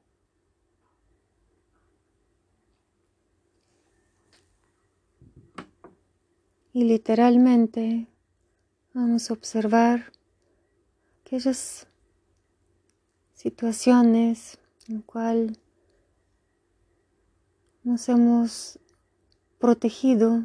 Y 6.74 6.84
literalmente 6.84 8.06
vamos 8.92 9.30
a 9.30 9.32
observar 9.32 10.12
aquellas 11.22 11.88
situaciones 13.38 14.58
en 14.88 15.00
cual 15.00 15.56
nos 17.84 18.08
hemos 18.08 18.80
protegido 19.60 20.44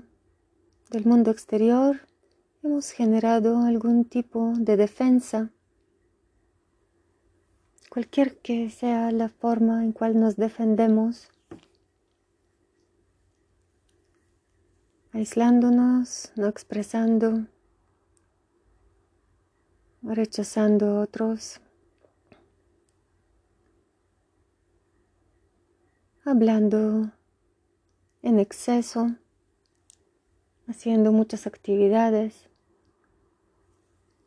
del 0.92 1.06
mundo 1.06 1.32
exterior, 1.32 2.02
hemos 2.62 2.92
generado 2.92 3.62
algún 3.62 4.06
tipo 4.06 4.54
de 4.58 4.78
defensa, 4.78 5.50
cualquier 7.90 8.38
que 8.38 8.70
sea 8.70 9.12
la 9.12 9.30
forma 9.30 9.84
en 9.84 9.92
cual 9.92 10.20
nos 10.20 10.36
defendemos, 10.36 11.30
aislándonos, 15.14 16.32
no 16.36 16.48
expresando, 16.48 17.48
rechazando 20.04 20.86
a 20.90 21.02
otros. 21.02 21.60
Hablando 26.26 27.12
en 28.22 28.40
exceso, 28.40 29.16
haciendo 30.68 31.12
muchas 31.12 31.48
actividades. 31.48 32.50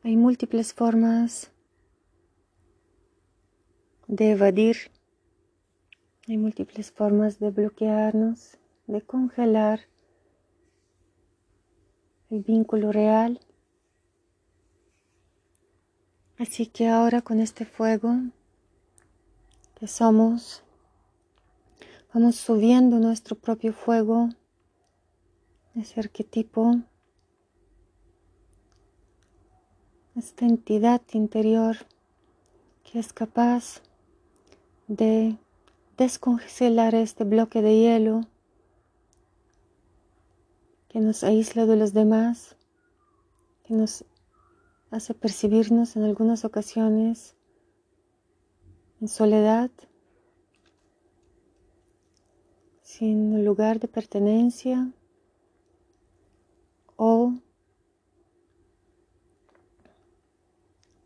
Hay 0.03 0.17
múltiples 0.17 0.73
formas 0.73 1.51
de 4.07 4.33
evadir, 4.33 4.77
hay 6.29 6.39
múltiples 6.39 6.93
formas 6.93 7.39
de 7.39 7.51
bloquearnos, 7.51 8.59
de 8.87 9.03
congelar 9.03 9.81
el 12.31 12.43
vínculo 12.43 12.93
real 12.93 13.41
Así 16.39 16.67
que 16.67 16.87
ahora 16.87 17.23
con 17.23 17.41
este 17.41 17.65
fuego 17.65 18.15
que 19.75 19.87
somos, 19.89 20.63
vamos 22.19 22.37
subiendo 22.37 22.99
nuestro 22.99 23.37
propio 23.37 23.75
fuego, 23.75 24.31
ese 25.75 26.01
arquetipo, 26.01 26.81
esta 30.17 30.47
entidad 30.47 31.03
interior 31.13 31.77
que 32.85 33.01
es 33.01 33.13
capaz 33.13 33.83
de 34.89 35.37
descongelar 35.99 36.95
este 36.95 37.25
bloque 37.25 37.61
de 37.61 37.81
hielo 37.81 38.23
que 40.89 41.01
nos 41.01 41.23
aísla 41.23 41.67
de 41.67 41.77
los 41.77 41.93
demás, 41.93 42.57
que 43.65 43.75
nos 43.75 44.07
hace 44.91 45.13
percibirnos 45.13 45.97
en 45.97 46.05
algunas 46.05 46.47
ocasiones 46.47 47.37
en 49.03 49.09
soledad, 49.09 49.71
sin 52.99 53.45
lugar 53.45 53.79
de 53.79 53.89
pertenencia 53.89 54.91
o 56.97 57.35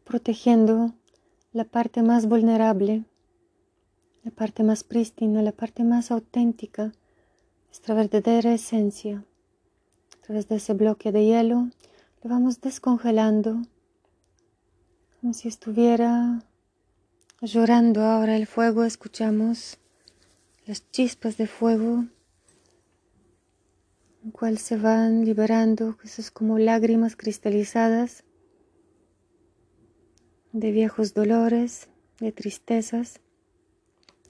protegiendo 0.05 0.93
la 1.53 1.65
parte 1.65 2.03
más 2.03 2.27
vulnerable, 2.27 3.03
la 4.23 4.31
parte 4.31 4.63
más 4.63 4.85
prístina, 4.85 5.43
la 5.43 5.51
parte 5.51 5.83
más 5.83 6.13
auténtica, 6.13 6.93
nuestra 7.67 7.97
verdadera 7.97 8.55
esencia. 8.55 9.25
A 10.17 10.27
través 10.27 10.47
de 10.47 10.57
ese 10.57 10.75
bloque 10.75 11.11
de 11.11 11.25
hielo 11.25 11.71
lo 12.23 12.31
vamos 12.31 12.61
descongelando 12.61 13.63
como 15.21 15.35
si 15.35 15.49
estuviera 15.49 16.45
llorando 17.43 18.03
ahora 18.03 18.37
el 18.37 18.47
fuego. 18.47 18.85
Escuchamos 18.85 19.81
las 20.71 20.89
chispas 20.93 21.37
de 21.37 21.49
fuego 21.49 22.05
en 24.23 24.31
cual 24.31 24.57
se 24.57 24.77
van 24.77 25.25
liberando, 25.25 25.99
eso 26.05 26.21
es 26.21 26.31
como 26.31 26.61
lágrimas 26.61 27.17
cristalizadas 27.17 28.23
de 30.53 30.71
viejos 30.71 31.13
dolores, 31.13 31.89
de 32.21 32.31
tristezas, 32.31 33.19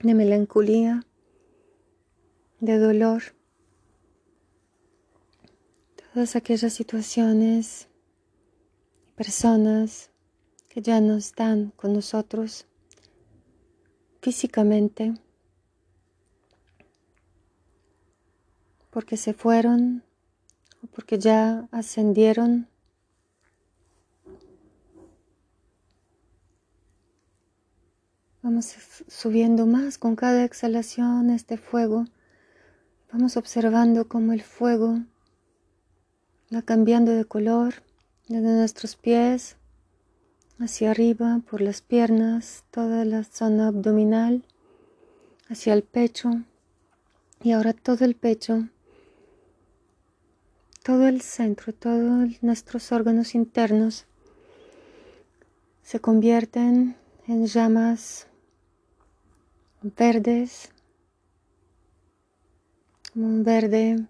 de 0.01 0.15
melancolía, 0.15 1.05
de 2.59 2.79
dolor. 2.79 3.21
Todas 6.11 6.35
aquellas 6.35 6.73
situaciones 6.73 7.87
personas 9.15 10.09
que 10.69 10.81
ya 10.81 11.01
no 11.01 11.17
están 11.17 11.69
con 11.75 11.93
nosotros 11.93 12.65
físicamente 14.23 15.13
porque 18.91 19.17
se 19.17 19.33
fueron 19.33 20.03
o 20.83 20.87
porque 20.87 21.17
ya 21.17 21.67
ascendieron 21.71 22.67
Vamos 28.43 28.75
subiendo 29.07 29.67
más 29.67 29.99
con 29.99 30.15
cada 30.15 30.43
exhalación 30.43 31.29
este 31.29 31.57
fuego. 31.57 32.05
Vamos 33.13 33.37
observando 33.37 34.07
cómo 34.07 34.33
el 34.33 34.41
fuego 34.41 34.97
va 36.53 36.63
cambiando 36.63 37.11
de 37.11 37.25
color 37.25 37.75
desde 38.27 38.55
nuestros 38.55 38.95
pies 38.95 39.57
hacia 40.59 40.89
arriba 40.89 41.39
por 41.47 41.61
las 41.61 41.81
piernas, 41.81 42.63
toda 42.71 43.05
la 43.05 43.23
zona 43.23 43.67
abdominal, 43.67 44.43
hacia 45.47 45.73
el 45.73 45.83
pecho 45.83 46.31
y 47.43 47.51
ahora 47.51 47.73
todo 47.73 48.05
el 48.05 48.15
pecho, 48.15 48.67
todo 50.83 51.07
el 51.07 51.21
centro, 51.21 51.73
todos 51.73 52.41
nuestros 52.41 52.91
órganos 52.91 53.35
internos 53.35 54.05
se 55.83 55.99
convierten 55.99 56.95
en 57.27 57.45
llamas 57.45 58.27
verdes, 59.81 60.71
un 63.13 63.43
verde 63.43 64.07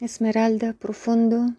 esmeralda 0.00 0.72
profundo. 0.72 1.54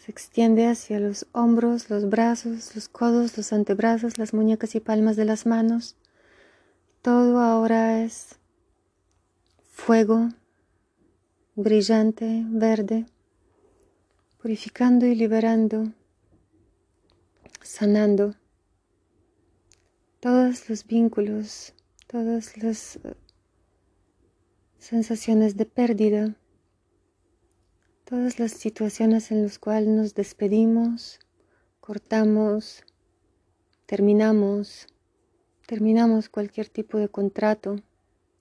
Se 0.00 0.10
extiende 0.10 0.66
hacia 0.66 1.00
los 1.00 1.26
hombros, 1.32 1.88
los 1.88 2.10
brazos, 2.10 2.74
los 2.74 2.88
codos, 2.88 3.38
los 3.38 3.54
antebrazos, 3.54 4.18
las 4.18 4.34
muñecas 4.34 4.74
y 4.74 4.80
palmas 4.80 5.16
de 5.16 5.24
las 5.24 5.46
manos. 5.46 5.96
Todo 7.00 7.40
ahora 7.40 8.02
es 8.02 8.38
fuego 9.74 10.30
brillante, 11.54 12.42
verde, 12.46 13.04
purificando 14.40 15.04
y 15.04 15.14
liberando, 15.14 15.92
sanando 17.62 18.34
todos 20.20 20.70
los 20.70 20.86
vínculos 20.86 21.74
todas 22.14 22.56
las 22.62 22.96
eh, 22.96 23.16
sensaciones 24.78 25.56
de 25.56 25.66
pérdida, 25.66 26.36
todas 28.04 28.38
las 28.38 28.52
situaciones 28.52 29.32
en 29.32 29.42
las 29.42 29.58
cuales 29.58 29.88
nos 29.88 30.14
despedimos, 30.14 31.18
cortamos, 31.80 32.84
terminamos, 33.86 34.86
terminamos 35.66 36.28
cualquier 36.28 36.68
tipo 36.68 36.98
de 36.98 37.08
contrato, 37.08 37.80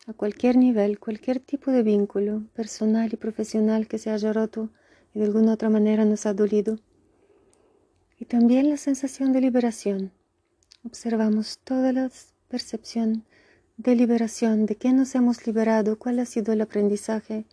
a 0.07 0.13
cualquier 0.13 0.57
nivel, 0.57 0.99
cualquier 0.99 1.39
tipo 1.39 1.71
de 1.71 1.83
vínculo 1.83 2.43
personal 2.53 3.09
y 3.13 3.17
profesional 3.17 3.87
que 3.87 3.97
se 3.97 4.09
haya 4.09 4.33
roto 4.33 4.69
y 5.13 5.19
de 5.19 5.25
alguna 5.25 5.53
otra 5.53 5.69
manera 5.69 6.05
nos 6.05 6.25
ha 6.25 6.33
dolido. 6.33 6.79
Y 8.19 8.25
también 8.25 8.69
la 8.69 8.77
sensación 8.77 9.31
de 9.31 9.41
liberación. 9.41 10.11
Observamos 10.83 11.59
toda 11.59 11.93
la 11.93 12.11
percepción 12.49 13.23
de 13.77 13.95
liberación, 13.95 14.65
de 14.65 14.75
qué 14.75 14.93
nos 14.93 15.15
hemos 15.15 15.47
liberado, 15.47 15.97
cuál 15.97 16.19
ha 16.19 16.25
sido 16.25 16.53
el 16.53 16.61
aprendizaje 16.61 17.33
de 17.33 17.45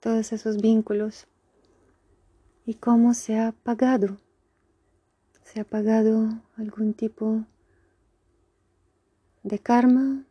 todos 0.00 0.32
esos 0.32 0.60
vínculos 0.60 1.26
y 2.66 2.74
cómo 2.74 3.14
se 3.14 3.38
ha 3.38 3.52
pagado. 3.52 4.18
Se 5.44 5.60
ha 5.60 5.64
pagado 5.64 6.42
algún 6.56 6.94
tipo 6.94 7.44
de 9.42 9.58
karma, 9.58 10.24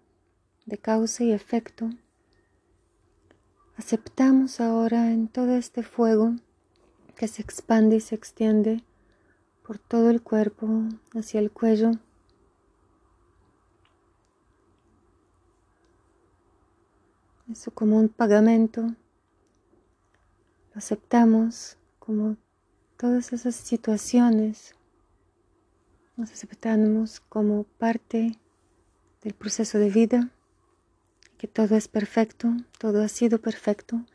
de 0.65 0.77
causa 0.77 1.23
y 1.23 1.31
efecto. 1.31 1.89
Aceptamos 3.77 4.59
ahora 4.59 5.11
en 5.11 5.27
todo 5.27 5.55
este 5.55 5.83
fuego 5.83 6.35
que 7.15 7.27
se 7.27 7.41
expande 7.41 7.97
y 7.97 7.99
se 8.01 8.15
extiende 8.15 8.83
por 9.65 9.77
todo 9.77 10.09
el 10.09 10.21
cuerpo 10.21 10.67
hacia 11.13 11.39
el 11.39 11.51
cuello 11.51 11.91
eso 17.53 17.71
como 17.71 17.97
un 17.97 18.09
pagamento, 18.09 18.81
lo 18.81 18.95
aceptamos 20.75 21.77
como 21.99 22.35
todas 22.97 23.31
esas 23.31 23.55
situaciones, 23.55 24.75
nos 26.17 26.31
aceptamos 26.31 27.19
como 27.19 27.65
parte 27.77 28.39
del 29.21 29.33
proceso 29.33 29.77
de 29.77 29.91
vida, 29.91 30.31
todo 31.47 31.75
es 31.75 31.87
perfecto, 31.87 32.55
todo 32.77 33.03
ha 33.03 33.07
sido 33.07 33.39
perfecto. 33.41 34.05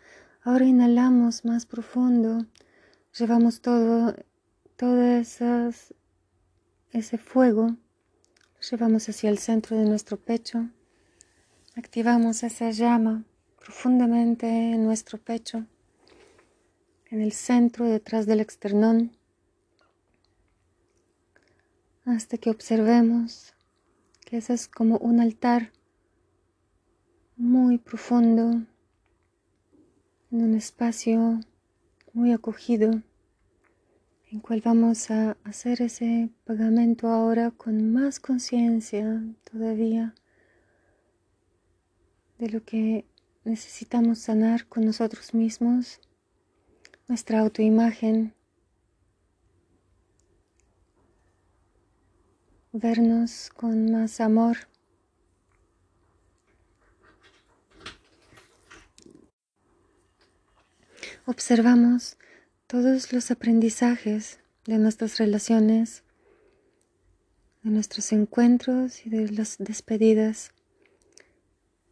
Ahora 0.42 0.64
inhalamos 0.64 1.44
más 1.44 1.66
profundo, 1.66 2.46
llevamos 3.18 3.60
todo, 3.60 4.14
todo 4.76 5.02
esas, 5.02 5.94
ese 6.90 7.18
fuego, 7.18 7.76
llevamos 8.70 9.08
hacia 9.08 9.30
el 9.30 9.38
centro 9.38 9.76
de 9.76 9.84
nuestro 9.84 10.16
pecho 10.16 10.68
Activamos 11.78 12.42
esa 12.42 12.72
llama 12.72 13.22
profundamente 13.60 14.48
en 14.48 14.82
nuestro 14.82 15.16
pecho, 15.16 15.64
en 17.08 17.20
el 17.20 17.30
centro, 17.30 17.84
detrás 17.84 18.26
del 18.26 18.40
externón, 18.40 19.12
hasta 22.04 22.36
que 22.36 22.50
observemos 22.50 23.54
que 24.26 24.38
ese 24.38 24.54
es 24.54 24.66
como 24.66 24.98
un 24.98 25.20
altar 25.20 25.70
muy 27.38 27.78
profundo, 27.78 28.66
en 30.32 30.42
un 30.42 30.54
espacio 30.54 31.40
muy 32.12 32.32
acogido, 32.32 33.00
en 34.32 34.40
cual 34.40 34.60
vamos 34.64 35.08
a 35.12 35.36
hacer 35.44 35.80
ese 35.80 36.30
pagamento 36.44 37.06
ahora 37.06 37.52
con 37.52 37.92
más 37.92 38.18
conciencia 38.18 39.22
todavía 39.48 40.16
de 42.38 42.50
lo 42.50 42.64
que 42.64 43.04
necesitamos 43.44 44.18
sanar 44.18 44.66
con 44.66 44.84
nosotros 44.84 45.32
mismos, 45.32 46.00
nuestra 47.06 47.38
autoimagen, 47.38 48.34
vernos 52.72 53.50
con 53.54 53.92
más 53.92 54.20
amor. 54.20 54.56
Observamos 61.30 62.16
todos 62.66 63.12
los 63.12 63.30
aprendizajes 63.30 64.40
de 64.64 64.78
nuestras 64.78 65.18
relaciones, 65.18 66.02
de 67.62 67.68
nuestros 67.68 68.12
encuentros 68.12 69.04
y 69.04 69.10
de 69.10 69.30
las 69.32 69.58
despedidas, 69.58 70.52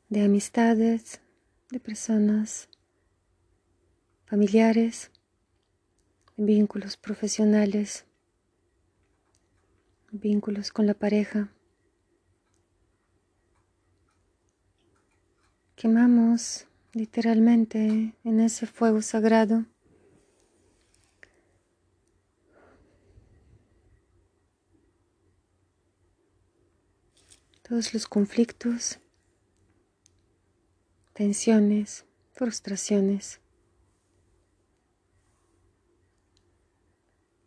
de 0.08 0.24
amistades, 0.24 1.20
de 1.70 1.80
personas 1.80 2.70
familiares, 4.24 5.10
vínculos 6.38 6.96
profesionales, 6.96 8.06
vínculos 10.12 10.70
con 10.70 10.86
la 10.86 10.94
pareja. 10.94 11.52
Quemamos 15.74 16.65
literalmente 16.96 18.14
en 18.24 18.40
ese 18.40 18.66
fuego 18.66 19.02
sagrado 19.02 19.66
todos 27.60 27.92
los 27.92 28.06
conflictos, 28.06 28.98
tensiones, 31.12 32.06
frustraciones. 32.32 33.40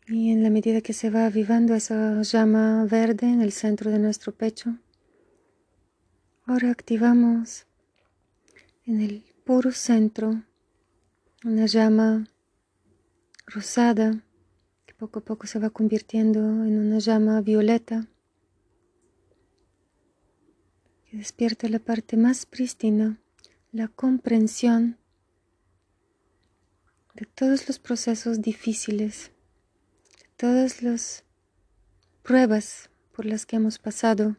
Y 0.05 0.31
en 0.31 0.43
la 0.43 0.51
medida 0.51 0.81
que 0.81 0.93
se 0.93 1.09
va 1.09 1.25
avivando 1.25 1.73
esa 1.73 2.21
llama 2.21 2.85
verde 2.85 3.25
en 3.25 3.41
el 3.41 3.51
centro 3.51 3.89
de 3.89 3.97
nuestro 3.97 4.31
pecho, 4.31 4.77
ahora 6.45 6.69
activamos 6.69 7.65
en 8.85 9.01
el 9.01 9.28
puro 9.49 9.71
centro 9.71 10.43
una 11.43 11.65
llama 11.65 12.27
rosada 13.47 14.23
que 14.85 14.93
poco 14.93 15.17
a 15.17 15.21
poco 15.23 15.47
se 15.47 15.57
va 15.57 15.71
convirtiendo 15.71 16.39
en 16.39 16.77
una 16.77 16.99
llama 16.99 17.41
violeta 17.41 18.05
que 21.09 21.17
despierta 21.17 21.67
la 21.67 21.79
parte 21.79 22.15
más 22.15 22.45
prístina, 22.45 23.17
la 23.71 23.87
comprensión 23.87 24.99
de 27.15 27.25
todos 27.25 27.67
los 27.67 27.79
procesos 27.79 28.43
difíciles 28.43 29.31
todas 30.37 30.83
las 30.83 31.23
pruebas 32.21 32.91
por 33.13 33.25
las 33.25 33.47
que 33.47 33.55
hemos 33.55 33.79
pasado. 33.79 34.35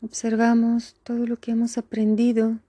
Observamos 0.00 0.94
todo 1.02 1.26
lo 1.26 1.40
que 1.40 1.50
hemos 1.50 1.76
aprendido 1.76 2.60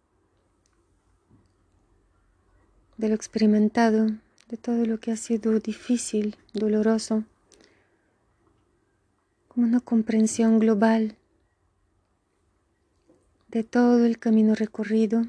de 2.97 3.09
lo 3.09 3.15
experimentado, 3.15 4.07
de 4.49 4.57
todo 4.57 4.85
lo 4.85 4.99
que 4.99 5.11
ha 5.11 5.17
sido 5.17 5.59
difícil, 5.59 6.37
doloroso, 6.53 7.23
como 9.47 9.67
una 9.67 9.79
comprensión 9.79 10.59
global 10.59 11.15
de 13.49 13.63
todo 13.63 14.03
el 14.05 14.17
camino 14.17 14.55
recorrido. 14.55 15.27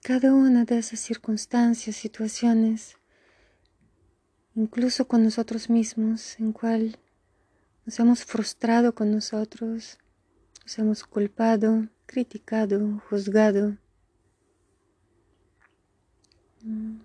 Cada 0.00 0.32
una 0.32 0.64
de 0.64 0.78
esas 0.78 1.00
circunstancias, 1.00 1.96
situaciones, 1.96 2.96
incluso 4.54 5.06
con 5.06 5.22
nosotros 5.22 5.68
mismos, 5.68 6.40
en 6.40 6.52
cual 6.52 6.98
nos 7.84 8.00
hemos 8.00 8.24
frustrado 8.24 8.94
con 8.94 9.10
nosotros, 9.10 9.98
nos 10.66 10.80
hemos 10.80 11.04
culpado, 11.04 11.86
criticado, 12.06 13.00
juzgado. 13.08 13.76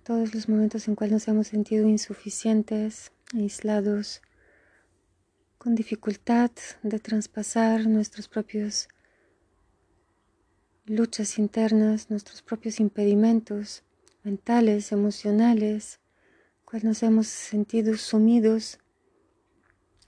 Todos 0.04 0.34
los 0.34 0.50
momentos 0.50 0.88
en 0.88 0.96
cuales 0.96 1.14
nos 1.14 1.28
hemos 1.28 1.48
sentido 1.50 1.88
insuficientes, 1.88 3.12
aislados, 3.36 4.24
con 5.60 5.76
dificultad 5.76 6.50
de 6.82 6.98
traspasar 6.98 7.86
nuestros 7.86 8.28
propios 8.28 8.88
luchas 10.88 11.38
internas, 11.38 12.10
nuestros 12.10 12.42
propios 12.42 12.80
impedimentos 12.80 13.84
mentales, 14.24 14.92
emocionales, 14.92 16.00
cuando 16.66 16.90
nos 16.90 17.04
hemos 17.04 17.28
sentido 17.28 17.96
sumidos 17.96 18.80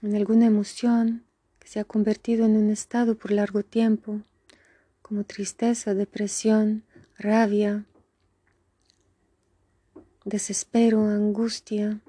en 0.02 0.16
alguna 0.16 0.46
emoción 0.46 1.24
se 1.64 1.80
ha 1.80 1.84
convertido 1.84 2.46
en 2.46 2.56
un 2.56 2.70
estado 2.70 3.16
por 3.16 3.32
largo 3.32 3.62
tiempo, 3.64 4.20
como 5.02 5.24
tristeza, 5.24 5.94
depresión, 5.94 6.84
rabia, 7.18 7.84
desespero, 10.24 11.00
angustia. 11.08 12.00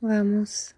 Vamos 0.00 0.76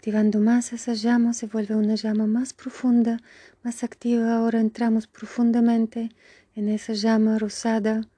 Activando 0.00 0.40
más 0.40 0.72
esa 0.72 0.94
llama 0.94 1.34
se 1.34 1.46
vuelve 1.46 1.76
una 1.76 1.94
llama 1.94 2.26
más 2.26 2.54
profunda, 2.54 3.20
más 3.62 3.84
activa. 3.84 4.34
Ahora 4.34 4.58
entramos 4.58 5.06
profundamente 5.06 6.08
en 6.56 6.70
esa 6.70 6.94
llama 6.94 7.38
rosada, 7.38 8.08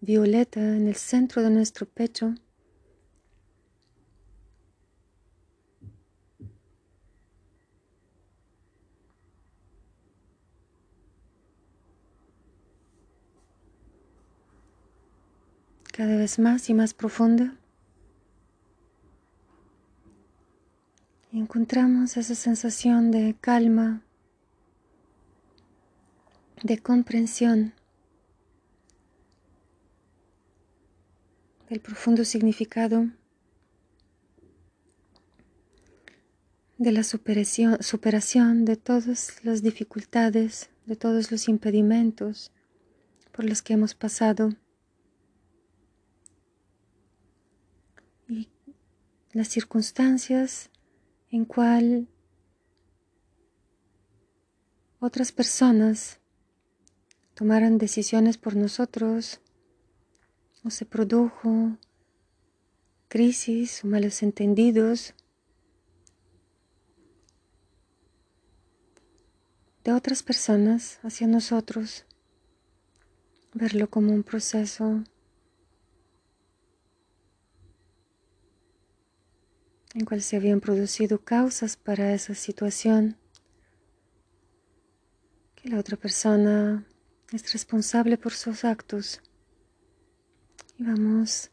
violeta, 0.00 0.60
en 0.60 0.88
el 0.88 0.96
centro 0.96 1.42
de 1.42 1.50
nuestro 1.50 1.86
pecho. 1.86 2.34
Cada 15.92 16.16
vez 16.16 16.38
más 16.38 16.70
y 16.70 16.74
más 16.74 16.94
profunda. 16.94 17.56
encontramos 21.32 22.16
esa 22.16 22.34
sensación 22.34 23.10
de 23.10 23.36
calma, 23.40 24.02
de 26.62 26.78
comprensión 26.78 27.72
del 31.70 31.80
profundo 31.80 32.24
significado 32.24 33.06
de 36.78 36.92
la 36.92 37.04
superación, 37.04 38.64
de 38.64 38.76
todas 38.76 39.44
las 39.44 39.62
dificultades, 39.62 40.70
de 40.86 40.96
todos 40.96 41.30
los 41.30 41.46
impedimentos 41.46 42.50
por 43.32 43.44
los 43.44 43.62
que 43.62 43.74
hemos 43.74 43.94
pasado. 43.94 44.54
Y 48.28 48.48
las 49.32 49.48
circunstancias 49.48 50.70
en 51.30 51.44
cual 51.44 52.08
otras 54.98 55.30
personas 55.30 56.18
tomaran 57.34 57.78
decisiones 57.78 58.38
por 58.38 58.56
nosotros 58.56 59.40
o 60.64 60.70
se 60.70 60.84
produjo 60.84 61.76
crisis 63.08 63.82
o 63.84 63.86
malos 63.86 64.22
entendidos 64.22 65.14
de 69.84 69.92
otras 69.92 70.22
personas 70.22 71.00
hacia 71.02 71.26
nosotros, 71.26 72.04
verlo 73.54 73.88
como 73.88 74.12
un 74.12 74.22
proceso 74.22 75.02
en 79.94 80.04
cual 80.04 80.22
se 80.22 80.36
habían 80.36 80.60
producido 80.60 81.18
causas 81.24 81.76
para 81.76 82.14
esa 82.14 82.34
situación, 82.34 83.16
que 85.56 85.68
la 85.68 85.78
otra 85.78 85.96
persona 85.96 86.86
es 87.32 87.52
responsable 87.52 88.16
por 88.16 88.32
sus 88.32 88.64
actos. 88.64 89.20
Y 90.80 90.82
vamos 90.82 91.50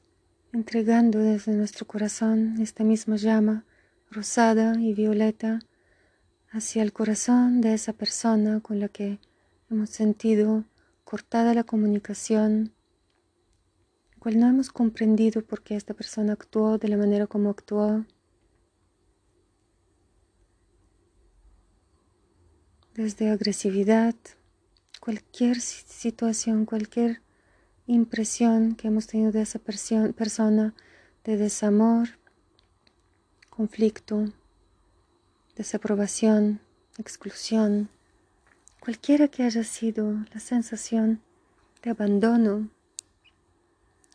entregando 0.53 1.19
desde 1.19 1.51
nuestro 1.51 1.85
corazón 1.85 2.61
esta 2.61 2.85
misma 2.85 3.17
llama 3.17 3.65
rosada 4.09 4.79
y 4.79 4.93
violeta 4.93 5.59
hacia 6.49 6.81
el 6.81 6.93
corazón 6.93 7.59
de 7.59 7.73
esa 7.73 7.91
persona 7.91 8.61
con 8.61 8.79
la 8.79 8.87
que 8.87 9.19
hemos 9.69 9.89
sentido 9.89 10.63
cortada 11.03 11.53
la 11.53 11.65
comunicación, 11.65 12.71
cual 14.17 14.39
no 14.39 14.47
hemos 14.47 14.69
comprendido 14.69 15.41
por 15.41 15.61
qué 15.61 15.75
esta 15.75 15.93
persona 15.93 16.31
actuó 16.31 16.77
de 16.77 16.87
la 16.87 16.95
manera 16.95 17.27
como 17.27 17.49
actuó. 17.49 18.05
desde 22.93 23.29
agresividad, 23.29 24.15
cualquier 25.01 25.59
situación, 25.59 26.65
cualquier 26.65 27.21
impresión 27.87 28.75
que 28.75 28.89
hemos 28.89 29.07
tenido 29.07 29.31
de 29.31 29.41
esa 29.41 29.59
persona, 29.59 30.73
de 31.23 31.37
desamor, 31.37 32.09
conflicto, 33.49 34.25
desaprobación, 35.55 36.59
exclusión, 36.97 37.89
cualquiera 38.79 39.27
que 39.29 39.43
haya 39.43 39.63
sido 39.63 40.13
la 40.33 40.39
sensación 40.39 41.21
de 41.81 41.91
abandono 41.91 42.69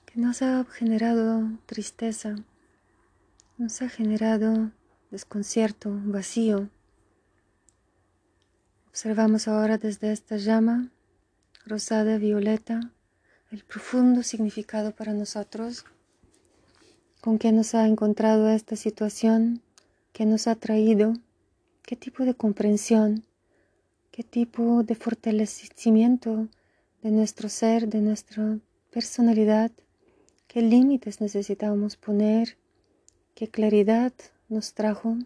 que 0.06 0.20
nos 0.20 0.42
ha 0.42 0.64
generado 0.64 1.48
tristeza, 1.66 2.36
nos 3.56 3.80
ha 3.80 3.88
generado 3.88 4.70
desconcierto, 5.10 5.90
vacío. 6.04 6.68
Observamos 8.88 9.48
ahora 9.48 9.78
desde 9.78 10.12
esta 10.12 10.36
llama 10.36 10.90
rosada 11.64 12.18
violeta 12.18 12.92
el 13.52 13.62
profundo 13.64 14.24
significado 14.24 14.90
para 14.90 15.12
nosotros, 15.12 15.84
con 17.20 17.38
qué 17.38 17.52
nos 17.52 17.74
ha 17.74 17.86
encontrado 17.86 18.48
esta 18.48 18.74
situación, 18.74 19.62
qué 20.12 20.26
nos 20.26 20.48
ha 20.48 20.56
traído, 20.56 21.14
qué 21.82 21.94
tipo 21.94 22.24
de 22.24 22.34
comprensión, 22.34 23.24
qué 24.10 24.24
tipo 24.24 24.82
de 24.82 24.96
fortalecimiento 24.96 26.48
de 27.02 27.10
nuestro 27.10 27.48
ser, 27.48 27.88
de 27.88 28.00
nuestra 28.00 28.58
personalidad, 28.90 29.70
qué 30.48 30.62
límites 30.62 31.20
necesitamos 31.20 31.96
poner, 31.96 32.56
qué 33.34 33.46
claridad 33.48 34.12
nos 34.48 34.74
trajo 34.74 35.18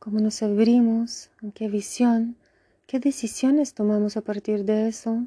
cómo 0.00 0.18
nos 0.18 0.42
abrimos, 0.42 1.30
qué 1.54 1.68
visión, 1.68 2.34
qué 2.86 2.98
decisiones 2.98 3.74
tomamos 3.74 4.16
a 4.16 4.22
partir 4.22 4.64
de 4.64 4.88
eso. 4.88 5.26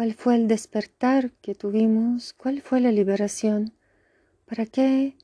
¿Cuál 0.00 0.14
fue 0.14 0.34
el 0.34 0.48
despertar 0.48 1.30
que 1.42 1.54
tuvimos? 1.54 2.32
¿Cuál 2.32 2.62
fue 2.62 2.80
la 2.80 2.90
liberación? 2.90 3.74
¿Para 4.46 4.64
qué 4.64 5.14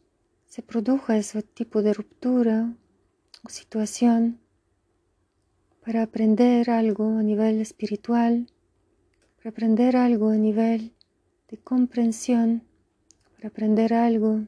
se 0.44 0.60
produjo 0.60 1.14
ese 1.14 1.42
tipo 1.42 1.82
de 1.82 1.94
ruptura 1.94 2.74
o 3.42 3.48
situación? 3.48 4.38
Para 5.82 6.02
aprender 6.02 6.68
algo 6.68 7.16
a 7.16 7.22
nivel 7.22 7.62
espiritual, 7.62 8.48
para 9.38 9.48
aprender 9.48 9.96
algo 9.96 10.28
a 10.28 10.36
nivel 10.36 10.92
de 11.48 11.56
comprensión 11.56 12.62
para 13.34 13.48
aprender 13.48 13.94
algo 13.94 14.42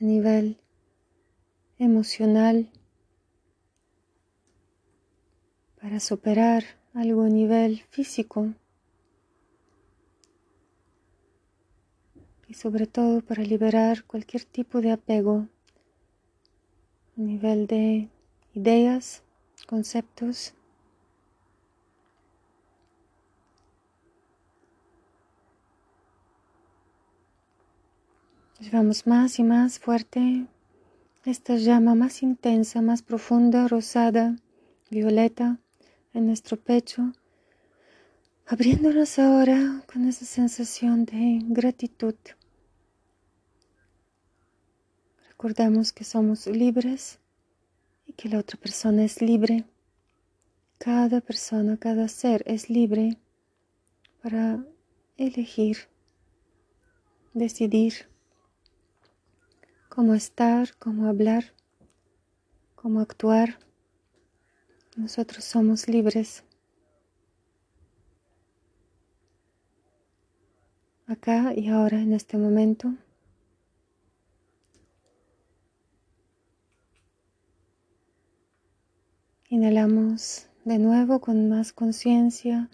a 0.00 0.02
nivel 0.02 0.56
emocional, 1.78 2.70
para 5.78 6.00
superar 6.00 6.64
algo 6.94 7.24
a 7.24 7.28
nivel 7.28 7.82
físico 7.90 8.54
y 12.50 12.54
sobre 12.54 12.88
todo 12.88 13.20
para 13.20 13.44
liberar 13.44 14.02
cualquier 14.04 14.44
tipo 14.44 14.80
de 14.80 14.90
apego 14.90 15.46
a 17.16 17.20
nivel 17.20 17.68
de 17.68 18.08
ideas, 18.54 19.22
conceptos 19.68 20.54
Llevamos 28.60 29.06
más 29.06 29.38
y 29.38 29.42
más 29.42 29.78
fuerte 29.78 30.46
esta 31.24 31.56
llama 31.56 31.94
más 31.94 32.22
intensa, 32.22 32.82
más 32.82 33.00
profunda, 33.00 33.68
rosada, 33.68 34.36
violeta 34.90 35.58
en 36.12 36.26
nuestro 36.26 36.58
pecho, 36.58 37.12
abriéndonos 38.46 39.18
ahora 39.18 39.82
con 39.90 40.06
esa 40.06 40.26
sensación 40.26 41.06
de 41.06 41.40
gratitud. 41.44 42.14
Recordamos 45.40 45.94
que 45.94 46.04
somos 46.04 46.46
libres 46.46 47.18
y 48.04 48.12
que 48.12 48.28
la 48.28 48.40
otra 48.40 48.60
persona 48.60 49.04
es 49.04 49.22
libre. 49.22 49.64
Cada 50.76 51.22
persona, 51.22 51.78
cada 51.78 52.08
ser 52.08 52.42
es 52.44 52.68
libre 52.68 53.16
para 54.22 54.62
elegir, 55.16 55.88
decidir 57.32 58.06
cómo 59.88 60.12
estar, 60.12 60.76
cómo 60.76 61.06
hablar, 61.06 61.54
cómo 62.74 63.00
actuar. 63.00 63.58
Nosotros 64.94 65.42
somos 65.42 65.88
libres. 65.88 66.44
Acá 71.06 71.54
y 71.56 71.70
ahora, 71.70 71.98
en 71.98 72.12
este 72.12 72.36
momento. 72.36 72.92
Inhalamos 79.52 80.46
de 80.64 80.78
nuevo 80.78 81.20
con 81.20 81.48
más 81.48 81.72
conciencia 81.72 82.70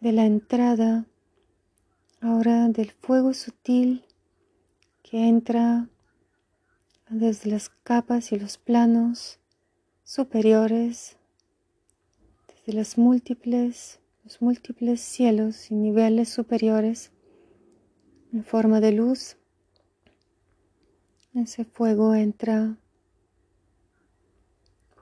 de 0.00 0.10
la 0.10 0.26
entrada 0.26 1.06
ahora 2.20 2.66
del 2.66 2.90
fuego 2.90 3.32
sutil 3.34 4.04
que 5.04 5.28
entra 5.28 5.88
desde 7.08 7.52
las 7.52 7.68
capas 7.68 8.32
y 8.32 8.36
los 8.36 8.58
planos 8.58 9.38
superiores, 10.02 11.18
desde 12.48 12.72
las 12.72 12.98
múltiples, 12.98 14.00
los 14.24 14.42
múltiples 14.42 15.00
cielos 15.00 15.70
y 15.70 15.76
niveles 15.76 16.30
superiores 16.30 17.12
en 18.32 18.42
forma 18.42 18.80
de 18.80 18.90
luz. 18.90 19.36
Ese 21.32 21.64
fuego 21.64 22.12
entra 22.16 22.76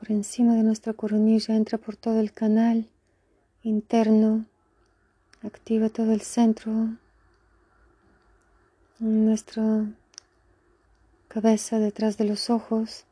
por 0.01 0.11
encima 0.11 0.55
de 0.55 0.63
nuestra 0.63 0.95
coronilla, 0.95 1.55
entra 1.55 1.77
por 1.77 1.95
todo 1.95 2.21
el 2.21 2.33
canal 2.33 2.89
interno, 3.63 4.47
activa 5.43 5.91
todo 5.91 6.13
el 6.13 6.23
centro, 6.23 6.73
nuestro 8.99 9.89
cabeza 11.29 11.79
detrás 11.79 12.17
de 12.17 12.25
los 12.25 12.49
ojos, 12.49 13.05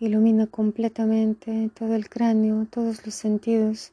ilumina 0.00 0.48
completamente 0.48 1.70
todo 1.78 1.94
el 1.94 2.08
cráneo, 2.08 2.66
todos 2.68 3.06
los 3.06 3.14
sentidos. 3.14 3.92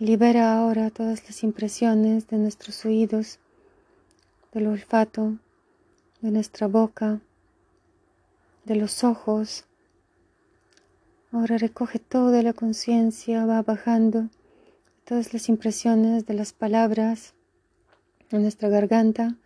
Libera 0.00 0.58
ahora 0.58 0.90
todas 0.90 1.24
las 1.24 1.44
impresiones 1.44 2.26
de 2.26 2.38
nuestros 2.38 2.84
oídos, 2.84 3.38
del 4.52 4.66
olfato, 4.66 5.34
de 6.20 6.32
nuestra 6.32 6.66
boca, 6.66 7.20
de 8.64 8.74
los 8.74 9.04
ojos. 9.04 9.67
Ahora 11.30 11.58
recoge 11.58 11.98
toda 11.98 12.42
la 12.42 12.52
conciencia, 12.52 13.44
va 13.44 13.62
bajando 13.62 14.28
todas 15.04 15.32
las 15.32 15.48
impresiones 15.48 16.26
de 16.26 16.34
las 16.34 16.52
palabras 16.52 17.34
en 18.30 18.42
nuestra 18.42 18.68
garganta 18.68 19.36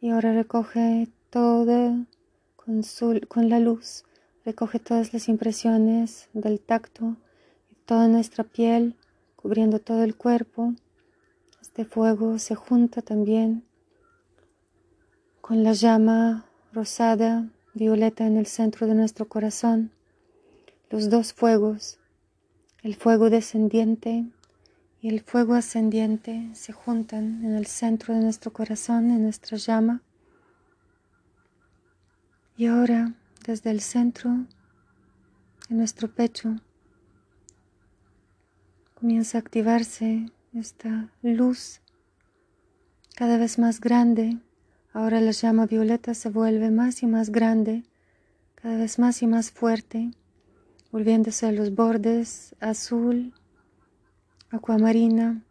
y 0.00 0.10
ahora 0.10 0.32
recoge 0.32 1.08
toda 1.30 2.06
con, 2.56 3.48
la 3.48 3.58
luz 3.60 4.04
recoge 4.44 4.78
todas 4.78 5.12
las 5.12 5.28
impresiones 5.28 6.28
del 6.32 6.60
tacto 6.60 7.16
toda 7.84 8.08
nuestra 8.08 8.44
piel, 8.44 8.96
cubriendo 9.36 9.78
todo 9.78 10.04
el 10.04 10.16
cuerpo. 10.16 10.74
Este 11.60 11.84
fuego 11.84 12.38
se 12.38 12.54
junta 12.54 13.02
también 13.02 13.64
con 15.40 15.64
la 15.64 15.72
llama 15.72 16.46
rosada, 16.72 17.48
violeta 17.74 18.26
en 18.26 18.36
el 18.36 18.46
centro 18.46 18.86
de 18.86 18.94
nuestro 18.94 19.28
corazón. 19.28 19.90
Los 20.92 21.08
dos 21.08 21.32
fuegos, 21.32 21.98
el 22.82 22.96
fuego 22.96 23.30
descendiente 23.30 24.26
y 25.00 25.08
el 25.08 25.22
fuego 25.22 25.54
ascendiente, 25.54 26.50
se 26.52 26.74
juntan 26.74 27.46
en 27.46 27.54
el 27.54 27.64
centro 27.64 28.12
de 28.12 28.20
nuestro 28.20 28.52
corazón, 28.52 29.10
en 29.10 29.22
nuestra 29.22 29.56
llama. 29.56 30.02
Y 32.58 32.66
ahora, 32.66 33.14
desde 33.46 33.70
el 33.70 33.80
centro 33.80 34.44
de 35.70 35.76
nuestro 35.76 36.12
pecho, 36.12 36.56
comienza 38.92 39.38
a 39.38 39.40
activarse 39.40 40.26
esta 40.52 41.10
luz 41.22 41.80
cada 43.14 43.38
vez 43.38 43.58
más 43.58 43.80
grande. 43.80 44.36
Ahora 44.92 45.22
la 45.22 45.30
llama 45.30 45.64
violeta 45.64 46.12
se 46.12 46.28
vuelve 46.28 46.70
más 46.70 47.02
y 47.02 47.06
más 47.06 47.30
grande, 47.30 47.82
cada 48.56 48.76
vez 48.76 48.98
más 48.98 49.22
y 49.22 49.26
más 49.26 49.50
fuerte, 49.50 50.10
volviéndose 50.92 51.46
a 51.46 51.52
los 51.52 51.74
bordes 51.74 52.54
azul, 52.60 53.34
acuamarina, 54.50 55.42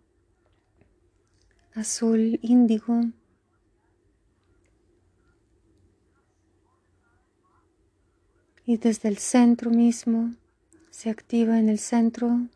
azul 1.74 2.40
índigo, 2.42 3.02
y 8.66 8.78
desde 8.78 9.10
el 9.10 9.18
centro 9.18 9.72
mismo 9.72 10.34
se 10.92 11.10
activa 11.10 11.60
en 11.60 11.68
el 11.68 11.80
centro 11.80 12.48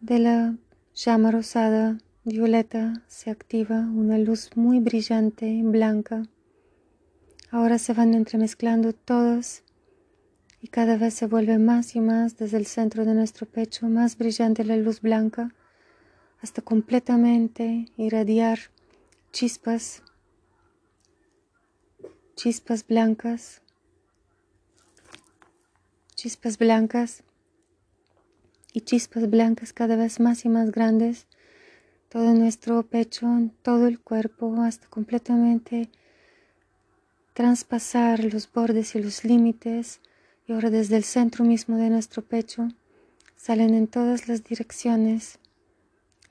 de 0.00 0.18
la 0.18 0.56
llama 0.94 1.30
rosada 1.30 1.98
violeta 2.24 3.02
se 3.06 3.30
activa 3.30 3.80
una 3.80 4.18
luz 4.18 4.50
muy 4.54 4.80
brillante, 4.80 5.62
blanca. 5.64 6.24
Ahora 7.50 7.78
se 7.78 7.94
van 7.94 8.12
entremezclando 8.12 8.92
todos 8.92 9.62
y 10.60 10.68
cada 10.68 10.96
vez 10.96 11.14
se 11.14 11.26
vuelve 11.26 11.58
más 11.58 11.94
y 11.94 12.00
más 12.00 12.36
desde 12.36 12.56
el 12.56 12.66
centro 12.66 13.04
de 13.04 13.14
nuestro 13.14 13.46
pecho, 13.46 13.88
más 13.88 14.18
brillante 14.18 14.64
la 14.64 14.76
luz 14.76 15.00
blanca, 15.00 15.54
hasta 16.40 16.62
completamente 16.62 17.86
irradiar 17.96 18.58
chispas, 19.32 20.02
chispas 22.34 22.86
blancas, 22.86 23.62
chispas 26.14 26.58
blancas 26.58 27.22
y 28.72 28.80
chispas 28.80 29.30
blancas 29.30 29.72
cada 29.72 29.96
vez 29.96 30.18
más 30.18 30.44
y 30.44 30.48
más 30.48 30.70
grandes, 30.72 31.26
todo 32.08 32.32
nuestro 32.34 32.82
pecho, 32.84 33.28
todo 33.62 33.86
el 33.86 34.00
cuerpo, 34.00 34.62
hasta 34.62 34.88
completamente 34.88 35.90
traspasar 37.34 38.24
los 38.24 38.50
bordes 38.50 38.96
y 38.96 39.02
los 39.02 39.24
límites 39.24 40.00
y 40.48 40.52
ahora 40.52 40.70
desde 40.70 40.96
el 40.96 41.04
centro 41.04 41.44
mismo 41.44 41.76
de 41.76 41.90
nuestro 41.90 42.22
pecho 42.22 42.68
salen 43.36 43.74
en 43.74 43.86
todas 43.86 44.28
las 44.28 44.42
direcciones 44.42 45.38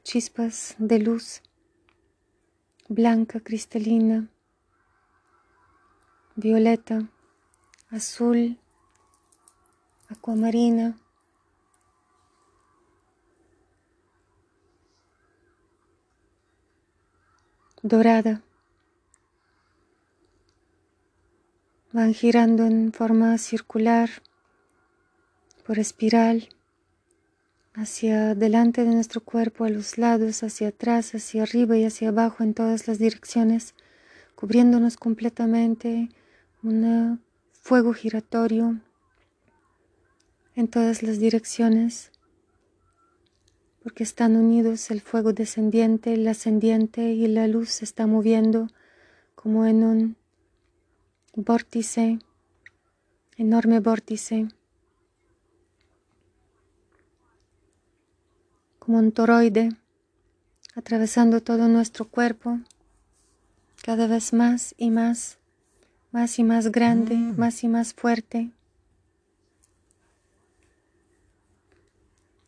chispas 0.03 0.75
de 0.79 0.99
luz 0.99 1.43
blanca, 2.89 3.41
cristalina, 3.41 4.29
violeta, 6.35 7.09
azul, 7.91 8.57
acuamarina, 10.09 10.97
dorada. 17.83 18.46
Van 21.97 22.13
girando 22.13 22.67
en 22.67 22.93
forma 22.93 23.35
circular 23.39 24.07
por 25.65 25.79
espiral 25.79 26.47
hacia 27.73 28.35
delante 28.35 28.83
de 28.83 28.93
nuestro 28.93 29.21
cuerpo, 29.21 29.63
a 29.63 29.69
los 29.69 29.97
lados, 29.97 30.43
hacia 30.43 30.67
atrás, 30.67 31.15
hacia 31.15 31.41
arriba 31.41 31.75
y 31.75 31.85
hacia 31.85 32.09
abajo 32.09 32.43
en 32.43 32.53
todas 32.53 32.87
las 32.87 32.99
direcciones, 32.99 33.73
cubriéndonos 34.35 34.95
completamente, 34.95 36.09
un 36.61 37.19
fuego 37.51 37.93
giratorio 37.93 38.79
en 40.53 40.67
todas 40.67 41.01
las 41.01 41.17
direcciones, 41.17 42.11
porque 43.81 44.03
están 44.03 44.35
unidos 44.35 44.91
el 44.91 45.01
fuego 45.01 45.33
descendiente, 45.33 46.13
el 46.13 46.27
ascendiente 46.27 47.13
y 47.13 47.25
la 47.25 47.47
luz 47.47 47.69
se 47.71 47.85
está 47.85 48.05
moviendo 48.05 48.67
como 49.33 49.65
en 49.65 49.83
un 49.83 50.26
vórtice, 51.37 52.17
enorme 53.37 53.79
vórtice, 53.79 54.47
como 58.79 58.97
un 58.97 59.11
toroide 59.11 59.69
atravesando 60.75 61.41
todo 61.41 61.67
nuestro 61.67 62.05
cuerpo, 62.05 62.59
cada 63.83 64.07
vez 64.07 64.33
más 64.33 64.73
y 64.79 64.89
más, 64.89 65.37
más 66.11 66.39
y 66.39 66.43
más 66.43 66.71
grande, 66.71 67.15
mm. 67.15 67.37
más 67.37 67.63
y 67.63 67.67
más 67.67 67.93
fuerte, 67.93 68.49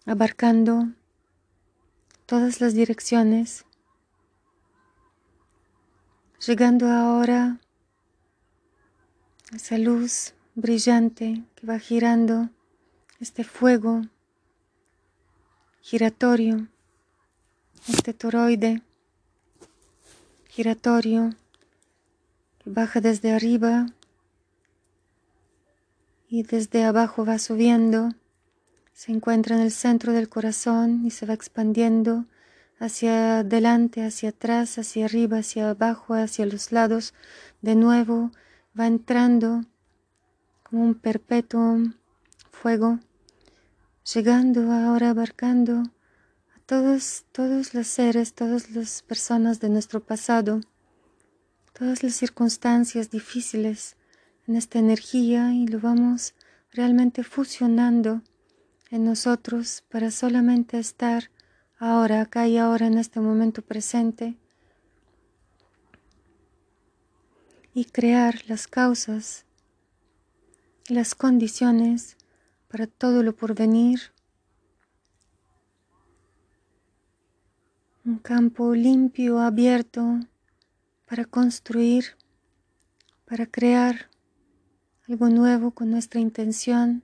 abarcando 0.07 0.87
todas 2.25 2.59
las 2.59 2.73
direcciones, 2.73 3.65
llegando 6.39 6.87
ahora 6.87 7.59
esa 9.53 9.77
luz 9.77 10.33
brillante 10.55 11.43
que 11.55 11.65
va 11.65 11.79
girando, 11.79 12.49
este 13.19 13.43
fuego 13.43 14.03
giratorio, 15.81 16.67
este 17.87 18.13
toroide 18.13 18.83
giratorio 20.49 21.35
que 22.59 22.69
baja 22.69 23.01
desde 23.01 23.31
arriba 23.31 23.87
y 26.27 26.43
desde 26.43 26.83
abajo 26.83 27.25
va 27.25 27.39
subiendo, 27.39 28.13
se 28.93 29.11
encuentra 29.11 29.55
en 29.55 29.61
el 29.61 29.71
centro 29.71 30.13
del 30.13 30.29
corazón 30.29 31.05
y 31.05 31.11
se 31.11 31.25
va 31.25 31.33
expandiendo 31.33 32.25
hacia 32.79 33.39
adelante, 33.39 34.05
hacia 34.05 34.29
atrás, 34.29 34.77
hacia 34.77 35.05
arriba, 35.05 35.39
hacia 35.39 35.71
abajo, 35.71 36.13
hacia 36.13 36.45
los 36.45 36.71
lados, 36.71 37.13
de 37.61 37.75
nuevo 37.75 38.31
va 38.77 38.87
entrando 38.87 39.63
como 40.63 40.83
un 40.83 40.95
perpetuo 40.95 41.77
fuego, 42.51 42.99
llegando 44.13 44.71
ahora 44.71 45.11
abarcando 45.11 45.83
a 46.55 46.59
todos, 46.65 47.25
todos 47.31 47.73
los 47.73 47.87
seres, 47.87 48.33
todas 48.33 48.71
las 48.71 49.01
personas 49.01 49.59
de 49.59 49.69
nuestro 49.69 50.01
pasado, 50.01 50.61
todas 51.73 52.03
las 52.03 52.13
circunstancias 52.15 53.09
difíciles 53.09 53.95
en 54.47 54.55
esta 54.55 54.79
energía 54.79 55.53
y 55.53 55.67
lo 55.67 55.79
vamos 55.79 56.33
realmente 56.71 57.23
fusionando 57.23 58.21
en 58.91 59.05
nosotros 59.05 59.83
para 59.89 60.11
solamente 60.11 60.79
estar 60.79 61.31
ahora, 61.77 62.21
acá 62.21 62.47
y 62.47 62.57
ahora 62.57 62.87
en 62.87 62.97
este 62.97 63.19
momento 63.19 63.61
presente 63.61 64.37
y 67.79 67.85
crear 67.85 68.43
las 68.49 68.67
causas 68.67 69.45
y 70.89 70.93
las 70.93 71.15
condiciones 71.15 72.17
para 72.67 72.87
todo 72.87 73.23
lo 73.23 73.33
porvenir. 73.33 74.01
Un 78.03 78.17
campo 78.17 78.75
limpio, 78.75 79.39
abierto, 79.39 80.19
para 81.07 81.23
construir, 81.23 82.17
para 83.23 83.45
crear 83.45 84.09
algo 85.07 85.29
nuevo 85.29 85.71
con 85.71 85.89
nuestra 85.89 86.19
intención 86.19 87.01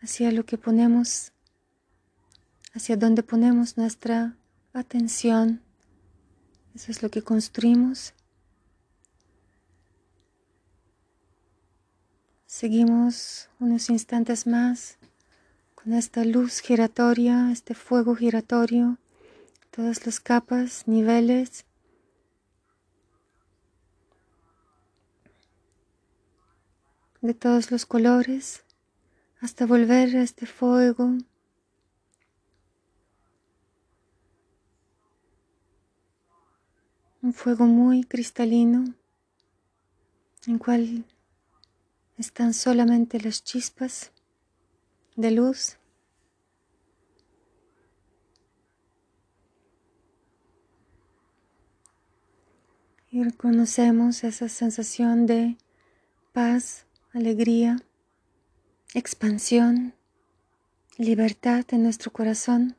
hacia 0.00 0.32
lo 0.32 0.46
que 0.46 0.56
ponemos, 0.56 1.32
hacia 2.72 2.96
donde 2.96 3.22
ponemos 3.22 3.76
nuestra 3.76 4.34
atención. 4.72 5.65
Eso 6.76 6.92
es 6.92 7.02
lo 7.02 7.08
que 7.08 7.22
construimos. 7.22 8.12
Seguimos 12.44 13.48
unos 13.58 13.88
instantes 13.88 14.46
más 14.46 14.98
con 15.74 15.94
esta 15.94 16.22
luz 16.26 16.60
giratoria, 16.60 17.50
este 17.50 17.72
fuego 17.72 18.14
giratorio, 18.14 18.98
todas 19.70 20.04
las 20.04 20.20
capas, 20.20 20.86
niveles. 20.86 21.64
de 27.22 27.32
todos 27.32 27.70
los 27.72 27.86
colores 27.86 28.62
hasta 29.40 29.64
volver 29.64 30.14
a 30.16 30.22
este 30.22 30.44
fuego 30.46 31.16
un 37.26 37.34
fuego 37.34 37.66
muy 37.66 38.04
cristalino 38.04 38.94
en 40.46 40.58
cual 40.58 41.04
están 42.16 42.54
solamente 42.54 43.20
las 43.20 43.42
chispas 43.42 44.12
de 45.16 45.32
luz. 45.32 45.76
Y 53.10 53.24
reconocemos 53.24 54.22
esa 54.22 54.48
sensación 54.48 55.26
de 55.26 55.56
paz, 56.32 56.86
alegría, 57.12 57.82
expansión, 58.94 59.94
libertad 60.96 61.64
en 61.70 61.82
nuestro 61.82 62.12
corazón, 62.12 62.76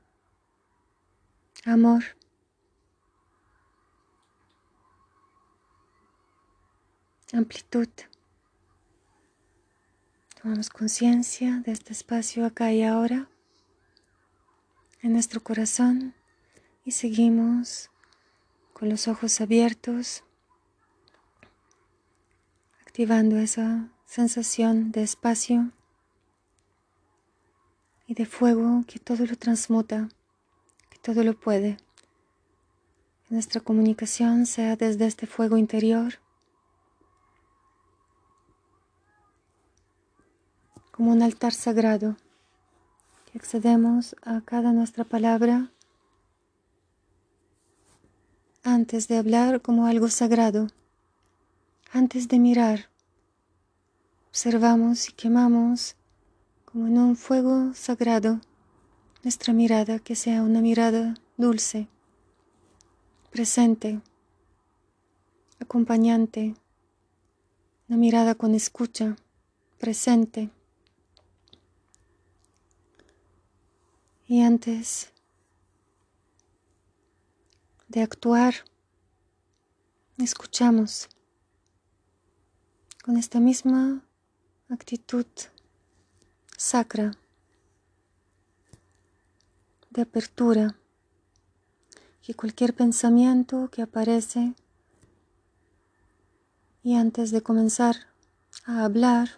amor. 1.65 2.17
Amplitud. 7.33 7.89
Tomamos 10.41 10.69
conciencia 10.69 11.61
de 11.65 11.71
este 11.71 11.91
espacio 11.91 12.45
acá 12.45 12.71
y 12.71 12.83
ahora 12.83 13.29
en 15.01 15.13
nuestro 15.13 15.41
corazón 15.41 16.13
y 16.85 16.91
seguimos 16.91 17.89
con 18.73 18.89
los 18.89 19.07
ojos 19.07 19.41
abiertos 19.41 20.23
cultivando 22.83 23.37
esa 23.37 23.89
sensación 24.05 24.91
de 24.91 25.03
espacio 25.03 25.71
y 28.07 28.13
de 28.13 28.25
fuego 28.25 28.85
que 28.87 28.99
todo 28.99 29.25
lo 29.25 29.35
transmuta, 29.35 30.07
que 30.89 30.97
todo 30.99 31.23
lo 31.23 31.37
puede. 31.37 31.77
Que 33.27 33.35
nuestra 33.35 33.59
comunicación 33.59 34.45
sea 34.45 34.77
desde 34.77 35.05
este 35.05 35.27
fuego 35.27 35.57
interior, 35.57 36.19
como 40.97 41.11
un 41.11 41.21
altar 41.21 41.53
sagrado, 41.53 42.17
que 43.31 43.37
accedemos 43.37 44.15
a 44.23 44.41
cada 44.41 44.73
nuestra 44.73 45.03
palabra 45.03 45.69
antes 48.63 49.07
de 49.07 49.17
hablar 49.17 49.61
como 49.61 49.85
algo 49.85 50.09
sagrado, 50.09 50.69
antes 51.93 52.27
de 52.29 52.39
mirar. 52.39 52.89
Observamos 54.29 55.07
y 55.09 55.11
quemamos 55.11 55.95
como 56.65 56.87
en 56.87 56.97
un 56.97 57.15
fuego 57.15 57.75
sagrado 57.75 58.41
nuestra 59.21 59.53
mirada, 59.53 59.99
que 59.99 60.15
sea 60.15 60.41
una 60.41 60.61
mirada 60.61 61.13
dulce, 61.37 61.87
presente, 63.29 64.01
acompañante, 65.59 66.55
una 67.87 67.99
mirada 67.99 68.33
con 68.33 68.55
escucha, 68.55 69.15
presente. 69.77 70.49
Y 74.29 74.41
antes 74.41 75.13
de 77.87 78.01
actuar, 78.01 78.55
escuchamos 80.17 81.07
con 83.05 83.15
esta 83.15 83.39
misma 83.39 84.03
actitud 84.67 85.25
sacra 86.57 87.13
de 89.91 90.01
apertura, 90.01 90.75
que 92.21 92.33
cualquier 92.33 92.75
pensamiento 92.75 93.69
que 93.71 93.81
aparece 93.81 94.55
y 96.83 96.95
antes 96.95 97.31
de 97.31 97.41
comenzar 97.41 97.95
a 98.65 98.83
hablar, 98.83 99.29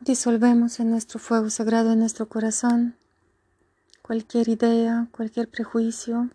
disolvemos 0.00 0.80
en 0.80 0.90
nuestro 0.90 1.20
fuego 1.20 1.50
sagrado 1.50 1.92
en 1.92 2.00
nuestro 2.00 2.28
corazón 2.28 2.96
cualquier 4.04 4.50
idea, 4.50 5.08
cualquier 5.12 5.48
prejuicio, 5.48 6.28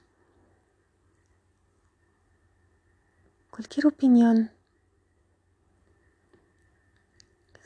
cualquier 3.51 3.85
opinión. 3.85 4.51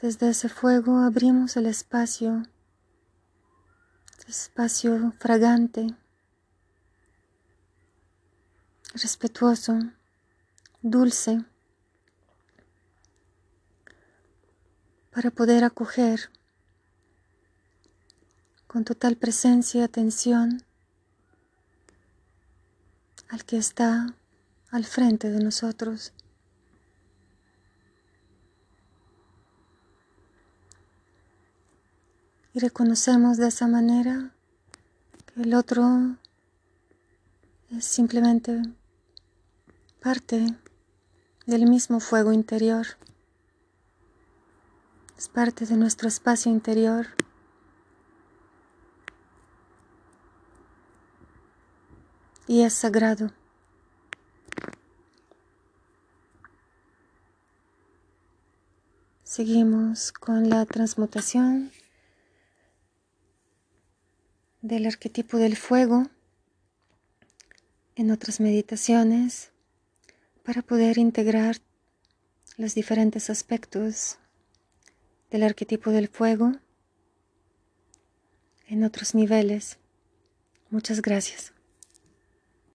Desde 0.02 0.28
ese 0.28 0.50
fuego 0.50 0.98
abrimos 0.98 1.56
el 1.56 1.68
espacio, 1.68 2.44
espacio 4.28 5.14
fragante, 5.20 5.96
respetuoso, 8.94 9.80
dulce, 10.82 11.46
para 15.12 15.32
poder 15.32 15.64
acoger 15.64 16.30
con 18.74 18.84
total 18.84 19.16
presencia 19.16 19.82
y 19.82 19.84
atención 19.84 20.64
al 23.30 23.46
que 23.46 23.58
está 23.58 24.16
al 24.72 24.84
frente 24.84 25.30
de 25.30 25.44
nosotros. 25.44 26.12
y 32.56 32.60
reconocemos 32.60 33.38
de 33.38 33.48
esa 33.48 33.68
manera 33.68 34.32
que 35.26 35.42
el 35.42 35.56
otro 35.56 36.18
es 37.72 37.84
simplemente 37.84 38.62
parte 40.00 40.56
del 41.48 41.68
mismo 41.68 42.00
fuego 42.00 42.32
interior, 42.32 42.86
es 45.18 45.28
parte 45.30 45.66
de 45.66 45.78
nuestro 45.78 46.08
espacio 46.08 46.52
interior. 46.52 47.08
Y 52.48 52.62
es 52.62 52.74
sagrado. 52.74 53.32
Seguimos 59.24 60.12
con 60.12 60.50
la 60.50 60.66
transmutación 60.66 61.72
del 64.62 64.86
arquetipo 64.86 65.38
del 65.38 65.56
fuego 65.56 66.08
en 67.96 68.12
otras 68.12 68.40
meditaciones 68.40 69.52
para 70.44 70.62
poder 70.62 70.98
integrar 70.98 71.58
los 72.58 72.76
diferentes 72.76 73.30
aspectos 73.30 74.18
del 75.32 75.44
arquetipo 75.44 75.92
del 75.92 76.10
fuego 76.10 76.54
en 78.68 78.84
otros 78.84 79.16
niveles. 79.16 79.78
Muchas 80.70 81.02
gracias. 81.02 81.53